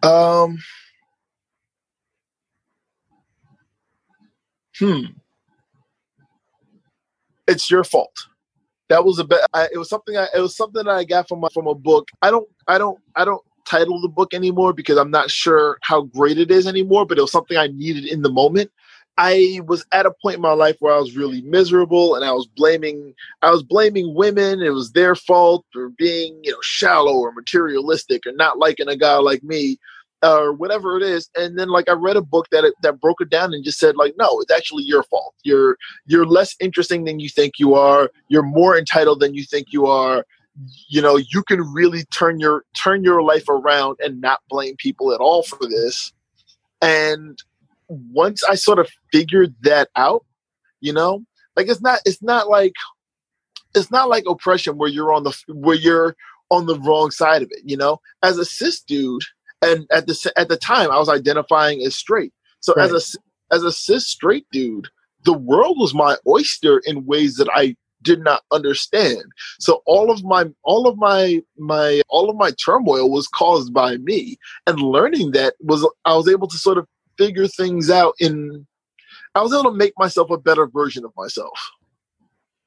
[0.04, 0.58] um
[4.78, 5.06] hmm
[7.48, 8.28] it's your fault
[8.90, 11.28] that was a bit I, it was something I, it was something that i got
[11.28, 12.10] from a, from a book.
[12.22, 16.02] I don't i don't i don't title the book anymore because i'm not sure how
[16.02, 18.72] great it is anymore but it was something i needed in the moment.
[19.18, 22.32] I was at a point in my life where I was really miserable and I
[22.32, 23.14] was blaming
[23.44, 24.62] I was blaming women.
[24.62, 28.98] It was their fault for being, you know, shallow or materialistic or not liking a
[28.98, 29.78] guy like me
[30.24, 31.30] or whatever it is.
[31.36, 33.78] And then like I read a book that it, that broke it down and just
[33.78, 35.36] said like no, it's actually your fault.
[35.44, 38.10] You're you're less interesting than you think you are.
[38.30, 40.26] You're more entitled than you think you are.
[40.88, 45.14] You know, you can really turn your turn your life around and not blame people
[45.14, 46.14] at all for this.
[46.82, 47.38] And
[47.88, 50.26] once I sort of figured that out,
[50.80, 51.24] you know,
[51.56, 52.74] like it's not it's not like
[53.76, 56.16] it's not like oppression where you're on the where you're
[56.50, 58.00] on the wrong side of it, you know.
[58.22, 59.24] As a cis dude,
[59.64, 62.34] and at the at the time I was identifying as straight.
[62.60, 62.90] So right.
[62.90, 64.88] as a as a cis straight dude,
[65.26, 69.24] the world was my oyster in ways that I did not understand.
[69.60, 73.98] So all of my all of my my all of my turmoil was caused by
[73.98, 74.38] me.
[74.68, 76.88] And learning that was I was able to sort of
[77.18, 78.68] figure things out in
[79.36, 81.58] I was able to make myself a better version of myself.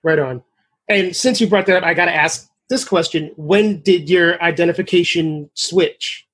[0.02, 0.42] Right on.
[0.88, 4.42] And since you brought that up, I got to ask this question: When did your
[4.42, 6.25] identification switch?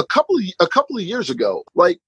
[0.00, 1.62] A couple of, a couple of years ago.
[1.74, 2.00] Like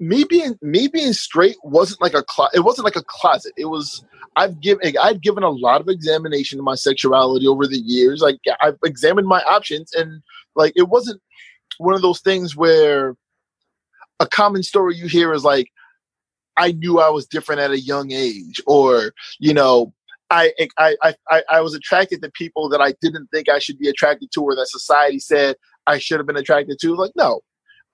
[0.00, 3.52] me being me being straight wasn't like a clo- it wasn't like a closet.
[3.56, 4.04] It was
[4.36, 8.20] I've given I've given a lot of examination of my sexuality over the years.
[8.20, 10.22] Like I've examined my options, and
[10.54, 11.22] like it wasn't
[11.78, 13.16] one of those things where
[14.20, 15.70] a common story you hear is like,
[16.56, 19.94] I knew I was different at a young age, or you know,
[20.30, 20.96] I, I
[21.30, 24.42] I I was attracted to people that I didn't think I should be attracted to,
[24.42, 26.94] or that society said I should have been attracted to.
[26.94, 27.40] Like, no,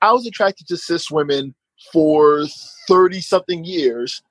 [0.00, 1.54] I was attracted to cis women
[1.92, 2.44] for
[2.88, 4.22] thirty something years,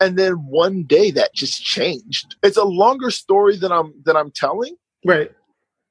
[0.00, 2.36] and then one day that just changed.
[2.42, 5.30] It's a longer story than I'm than I'm telling, right?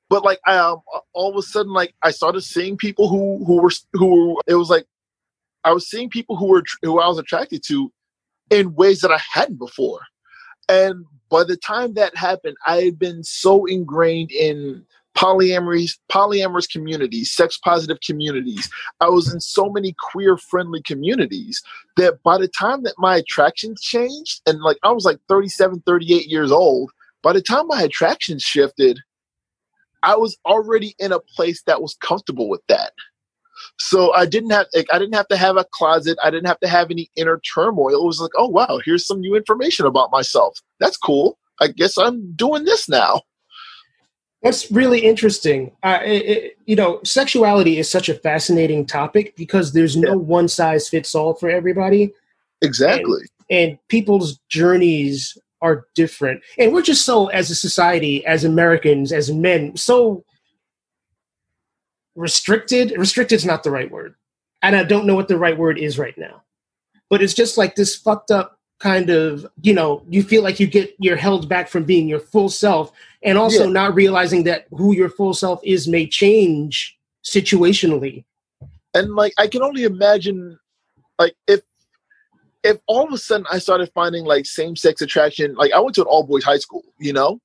[0.10, 0.82] But like, I um,
[1.14, 4.56] all of a sudden, like I started seeing people who who were who were, it
[4.56, 4.86] was like
[5.64, 7.92] I was seeing people who were who I was attracted to
[8.50, 10.02] in ways that I hadn't before.
[10.68, 14.86] And by the time that happened, I had been so ingrained in
[15.18, 18.70] polyamory, polyamorous communities, sex positive communities.
[19.00, 21.62] I was in so many queer friendly communities
[21.98, 26.28] that by the time that my attractions changed, and like I was like 37, 38
[26.28, 26.92] years old,
[27.22, 29.00] by the time my attractions shifted,
[30.04, 32.94] I was already in a place that was comfortable with that.
[33.78, 36.18] So I didn't have like, I didn't have to have a closet.
[36.24, 37.94] I didn't have to have any inner turmoil.
[37.94, 40.60] It was like, oh wow, here's some new information about myself.
[40.80, 41.38] That's cool.
[41.60, 43.22] I guess I'm doing this now.
[44.44, 45.72] That's really interesting.
[45.84, 50.16] Uh, it, it, you know, sexuality is such a fascinating topic because there's no yeah.
[50.16, 52.14] one size fits all for everybody.
[52.62, 53.22] Exactly.
[53.50, 56.42] And, and people's journeys are different.
[56.58, 60.24] And we're just so, as a society, as Americans, as men, so
[62.16, 62.94] restricted.
[62.98, 64.16] Restricted is not the right word.
[64.64, 66.44] And I don't know what the right word is right now.
[67.10, 70.66] But it's just like this fucked up kind of, you know, you feel like you
[70.66, 72.92] get you're held back from being your full self
[73.24, 73.72] and also yeah.
[73.72, 78.26] not realizing that who your full self is may change situationally.
[78.94, 80.58] And like I can only imagine
[81.20, 81.62] like if
[82.64, 85.96] if all of a sudden I started finding like same sex attraction, like I went
[85.96, 87.40] to an all boys high school, you know,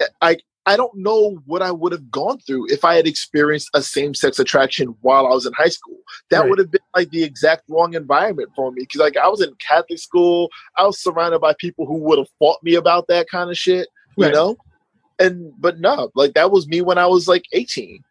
[0.00, 3.68] eh, I I don't know what I would have gone through if I had experienced
[3.74, 5.98] a same sex attraction while I was in high school.
[6.30, 6.48] That right.
[6.48, 9.54] would have been like the exact wrong environment for me because like I was in
[9.56, 10.48] Catholic school,
[10.78, 13.88] I was surrounded by people who would have fought me about that kind of shit,
[14.16, 14.32] you right.
[14.32, 14.56] know.
[15.18, 18.02] And but no, like that was me when I was like 18.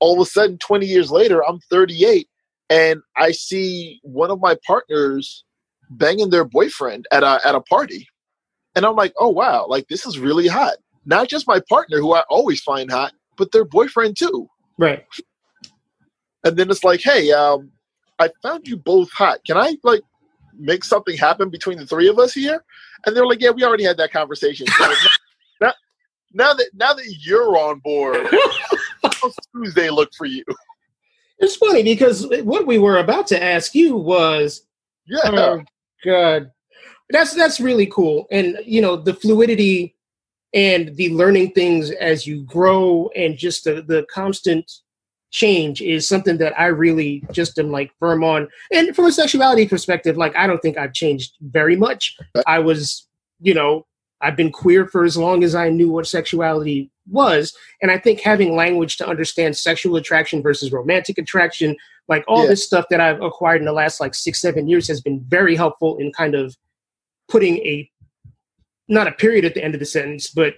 [0.00, 2.28] All of a sudden, 20 years later, I'm 38,
[2.70, 5.44] and I see one of my partners
[5.90, 8.08] banging their boyfriend at a at a party,
[8.76, 10.76] and I'm like, oh wow, like this is really hot
[11.06, 14.48] not just my partner who I always find hot, but their boyfriend too.
[14.78, 15.04] Right.
[16.44, 17.70] And then it's like, hey, um,
[18.18, 19.44] I found you both hot.
[19.44, 20.02] Can I like
[20.58, 22.64] make something happen between the three of us here?
[23.06, 24.66] And they're like, yeah, we already had that conversation.
[24.66, 24.94] So
[25.60, 25.72] now,
[26.32, 28.26] now that now that you're on board,
[29.02, 30.44] how how's Tuesday look for you?
[31.38, 34.66] It's funny because what we were about to ask you was,
[35.06, 35.62] yeah, oh,
[36.04, 36.50] God,
[37.10, 39.94] that's that's really cool, and you know the fluidity
[40.54, 44.70] and the learning things as you grow and just the, the constant
[45.30, 48.48] change is something that I really just am like firm on.
[48.72, 52.16] And from a sexuality perspective, like I don't think I've changed very much.
[52.46, 53.06] I was,
[53.40, 53.86] you know,
[54.20, 57.54] I've been queer for as long as I knew what sexuality was.
[57.82, 61.76] And I think having language to understand sexual attraction versus romantic attraction,
[62.08, 62.50] like all yeah.
[62.50, 65.54] this stuff that I've acquired in the last like six, seven years has been very
[65.54, 66.56] helpful in kind of
[67.28, 67.88] putting a
[68.88, 70.54] not a period at the end of the sentence, but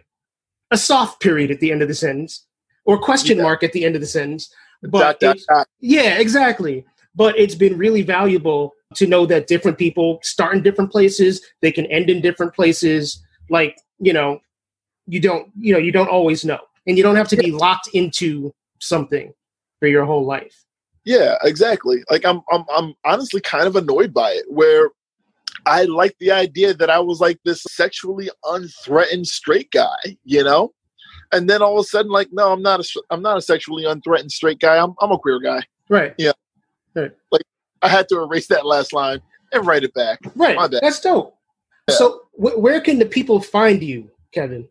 [0.70, 2.46] a soft period at the end of the sentence
[2.84, 3.42] or question yeah.
[3.42, 4.52] mark at the end of the sentence.
[4.82, 5.68] But dot, dot, dot.
[5.80, 6.84] yeah, exactly.
[7.14, 11.70] But it's been really valuable to know that different people start in different places, they
[11.72, 13.22] can end in different places.
[13.48, 14.40] Like, you know,
[15.06, 16.60] you don't, you know, you don't always know.
[16.86, 19.32] And you don't have to be locked into something
[19.78, 20.64] for your whole life.
[21.04, 22.02] Yeah, exactly.
[22.10, 24.90] Like I'm I'm I'm honestly kind of annoyed by it where
[25.66, 30.72] I like the idea that I was like this sexually unthreatened straight guy, you know?
[31.32, 33.84] And then all of a sudden like no, I'm not a I'm not a sexually
[33.84, 34.82] unthreatened straight guy.
[34.82, 35.62] I'm I'm a queer guy.
[35.88, 36.14] Right.
[36.18, 36.32] Yeah.
[36.94, 37.12] Right.
[37.30, 37.42] Like
[37.82, 39.20] I had to erase that last line
[39.52, 40.18] and write it back.
[40.34, 40.58] Right.
[40.82, 41.36] That's dope.
[41.88, 41.94] Yeah.
[41.96, 44.68] So wh- where can the people find you, Kevin,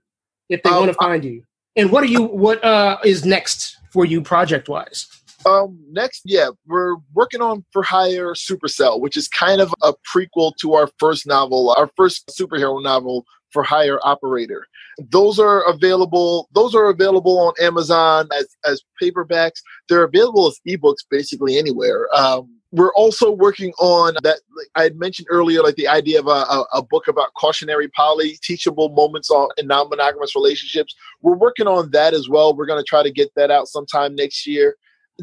[0.49, 1.43] if they um, want to find you?
[1.75, 5.07] And what are you what uh is next for you project wise?
[5.45, 10.53] Um, next, yeah, we're working on For Hire Supercell, which is kind of a prequel
[10.61, 14.67] to our first novel, our first superhero novel, For Hire Operator.
[15.11, 16.49] Those are available.
[16.53, 19.61] Those are available on Amazon as as paperbacks.
[19.87, 22.07] They're available as ebooks basically anywhere.
[22.13, 26.27] Um, we're also working on that like i had mentioned earlier like the idea of
[26.27, 31.67] a, a, a book about cautionary poly teachable moments on, in non-monogamous relationships we're working
[31.67, 34.75] on that as well we're going to try to get that out sometime next year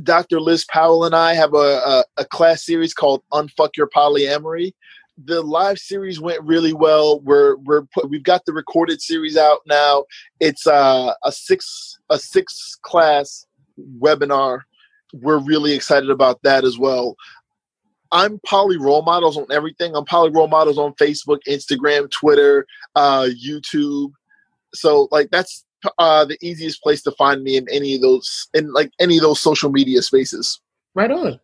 [0.03, 4.73] dr liz powell and i have a, a, a class series called unfuck your polyamory
[5.25, 9.61] the live series went really well we're we're put, we've got the recorded series out
[9.67, 10.05] now
[10.41, 13.47] it's uh, a six a six class
[13.99, 14.61] webinar
[15.23, 17.17] we're really excited about that as well.
[18.13, 19.97] I'm poly role models on everything.
[19.97, 24.13] I'm poly role models on Facebook, Instagram, Twitter, uh, YouTube.
[24.75, 25.65] So like that's
[25.99, 29.23] uh, the easiest place to find me in any of those in like any of
[29.23, 30.61] those social media spaces.
[30.95, 31.41] Right on.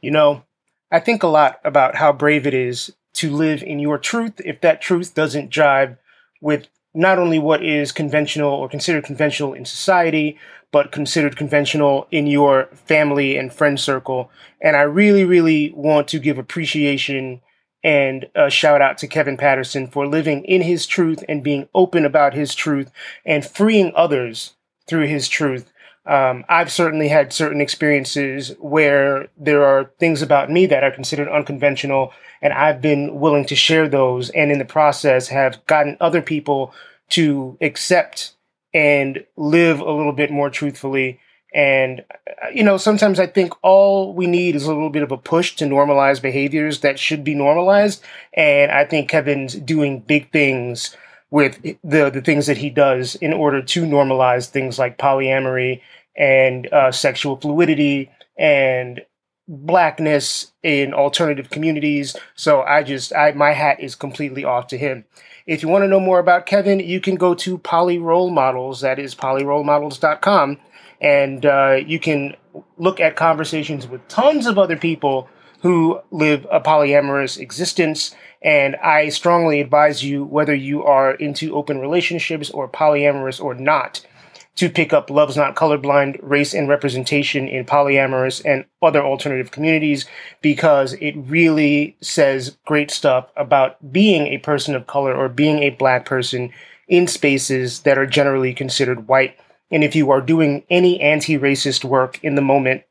[0.00, 0.44] You know,
[0.90, 4.60] I think a lot about how brave it is to live in your truth if
[4.62, 5.98] that truth doesn't jive
[6.40, 10.38] with not only what is conventional or considered conventional in society,
[10.72, 14.30] but considered conventional in your family and friend circle.
[14.60, 17.40] And I really, really want to give appreciation
[17.82, 22.04] and a shout out to Kevin Patterson for living in his truth and being open
[22.04, 22.90] about his truth
[23.24, 24.54] and freeing others
[24.86, 25.72] through his truth.
[26.06, 31.28] Um, I've certainly had certain experiences where there are things about me that are considered
[31.28, 32.12] unconventional,
[32.42, 36.74] and I've been willing to share those, and in the process have gotten other people
[37.10, 38.32] to accept
[38.72, 41.20] and live a little bit more truthfully.
[41.52, 42.04] And,
[42.42, 45.16] uh, you know, sometimes I think all we need is a little bit of a
[45.16, 48.02] push to normalize behaviors that should be normalized.
[48.34, 50.96] And I think Kevin's doing big things
[51.30, 55.80] with the, the things that he does in order to normalize things like polyamory
[56.16, 59.00] and uh, sexual fluidity and
[59.46, 62.16] blackness in alternative communities.
[62.34, 65.04] So I just, I, my hat is completely off to him.
[65.46, 68.82] If you want to know more about Kevin, you can go to Poly Role Models.
[68.82, 70.58] That is polyrolemodels.com.
[71.00, 72.36] And uh, you can
[72.76, 75.28] look at conversations with tons of other people
[75.62, 78.14] who live a polyamorous existence.
[78.42, 84.04] And I strongly advise you, whether you are into open relationships or polyamorous or not,
[84.56, 90.06] to pick up Love's Not Colorblind Race and Representation in Polyamorous and Other Alternative Communities
[90.42, 95.70] because it really says great stuff about being a person of color or being a
[95.70, 96.52] black person
[96.88, 99.34] in spaces that are generally considered white.
[99.70, 102.82] And if you are doing any anti racist work in the moment,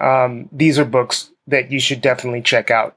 [0.00, 2.96] um, these are books that you should definitely check out.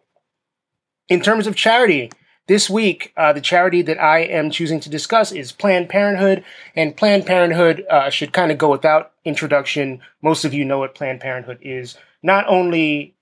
[1.10, 2.12] In terms of charity,
[2.48, 6.96] this week, uh, the charity that I am choosing to discuss is Planned Parenthood, and
[6.96, 10.00] Planned Parenthood uh, should kind of go without introduction.
[10.22, 11.98] Most of you know what Planned Parenthood is.
[12.24, 13.16] Not only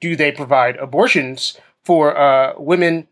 [0.00, 3.08] do they provide abortions for uh, women,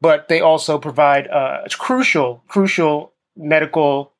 [0.00, 4.12] but they also provide uh, crucial, crucial medical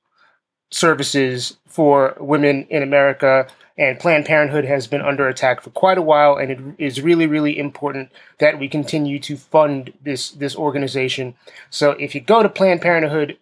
[0.71, 3.47] services for women in America
[3.79, 7.27] and Planned Parenthood has been under attack for quite a while, and it is really,
[7.27, 11.35] really important that we continue to fund this this organization.
[11.71, 13.39] So if you go to Planned Parenthood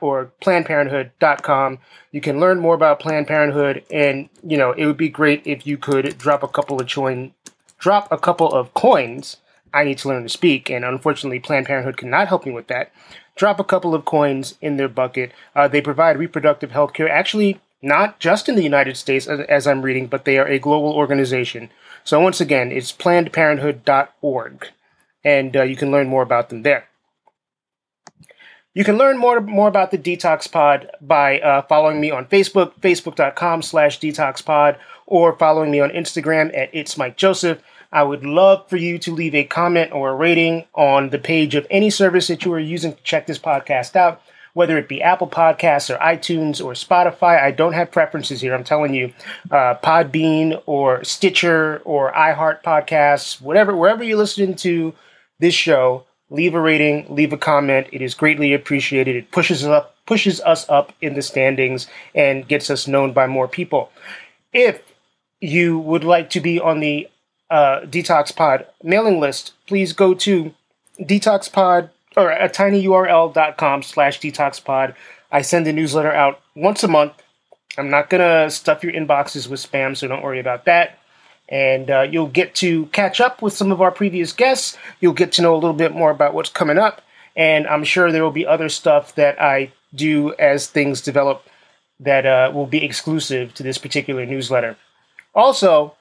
[0.00, 1.78] org plannedparenthood.com
[2.10, 5.64] you can learn more about planned parenthood and you know it would be great if
[5.66, 7.32] you could drop a couple of coin
[7.78, 9.36] drop a couple of coins
[9.72, 12.90] i need to learn to speak and unfortunately planned parenthood cannot help me with that
[13.36, 17.60] drop a couple of coins in their bucket uh, they provide reproductive health care actually
[17.82, 20.92] not just in the United States, as, as I'm reading, but they are a global
[20.92, 21.70] organization.
[22.04, 24.68] So once again, it's plannedparenthood.org,
[25.24, 26.88] and uh, you can learn more about them there.
[28.72, 32.74] You can learn more more about the Detox Pod by uh, following me on Facebook,
[32.80, 34.76] facebook.com slash detoxpod,
[35.06, 37.60] or following me on Instagram at It's Mike Joseph.
[37.92, 41.54] I would love for you to leave a comment or a rating on the page
[41.54, 44.22] of any service that you are using to check this podcast out
[44.52, 47.42] whether it be Apple Podcasts or iTunes or Spotify.
[47.42, 48.54] I don't have preferences here.
[48.54, 49.12] I'm telling you,
[49.50, 54.94] uh, Podbean or Stitcher or iHeart Podcasts, whatever, wherever you're listening to
[55.38, 57.88] this show, leave a rating, leave a comment.
[57.92, 59.16] It is greatly appreciated.
[59.16, 63.26] It pushes us up, pushes us up in the standings and gets us known by
[63.26, 63.90] more people.
[64.52, 64.82] If
[65.40, 67.08] you would like to be on the
[67.50, 70.54] uh, Detox Pod mailing list, please go to
[71.00, 74.94] Detox Pod or at tinyurl.com slash detoxpod.
[75.30, 77.12] I send a newsletter out once a month.
[77.78, 80.98] I'm not going to stuff your inboxes with spam, so don't worry about that.
[81.48, 84.76] And uh, you'll get to catch up with some of our previous guests.
[85.00, 87.02] You'll get to know a little bit more about what's coming up.
[87.36, 91.46] And I'm sure there will be other stuff that I do as things develop
[92.00, 94.76] that uh, will be exclusive to this particular newsletter.
[95.34, 95.94] Also,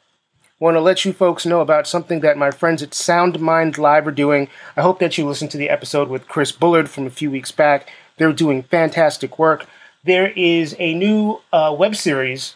[0.59, 4.05] want to let you folks know about something that my friends at Sound Mind Live
[4.05, 4.49] are doing.
[4.75, 7.51] I hope that you listened to the episode with Chris Bullard from a few weeks
[7.51, 7.89] back.
[8.17, 9.65] They're doing fantastic work.
[10.03, 12.55] There is a new uh, web series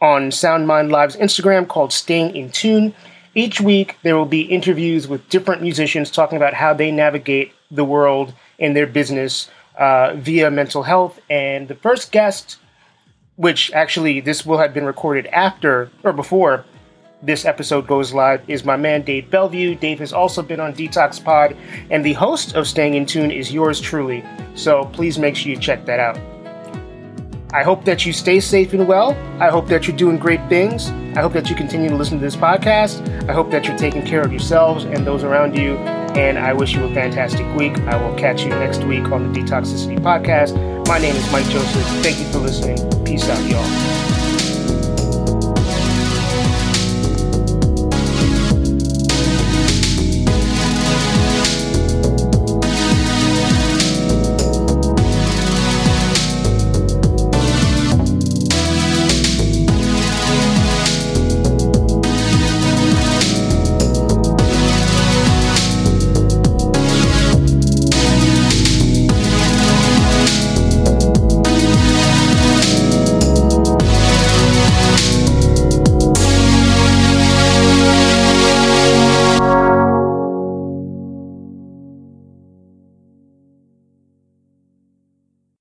[0.00, 2.94] on Sound Mind Live's Instagram called Staying in Tune.
[3.32, 7.84] Each week, there will be interviews with different musicians talking about how they navigate the
[7.84, 11.20] world in their business uh, via mental health.
[11.30, 12.58] And the first guest,
[13.36, 16.64] which actually this will have been recorded after or before
[17.22, 19.74] this episode goes live is my man Dave Bellevue.
[19.74, 21.56] Dave has also been on Detox Pod,
[21.90, 24.24] and the host of Staying in Tune is yours truly.
[24.54, 26.18] So please make sure you check that out.
[27.52, 29.10] I hope that you stay safe and well.
[29.40, 30.90] I hope that you're doing great things.
[31.16, 33.28] I hope that you continue to listen to this podcast.
[33.28, 35.76] I hope that you're taking care of yourselves and those around you.
[36.16, 37.76] And I wish you a fantastic week.
[37.80, 40.56] I will catch you next week on the Detoxicity Podcast.
[40.86, 41.84] My name is Mike Joseph.
[42.04, 43.04] Thank you for listening.
[43.04, 44.19] Peace out, y'all.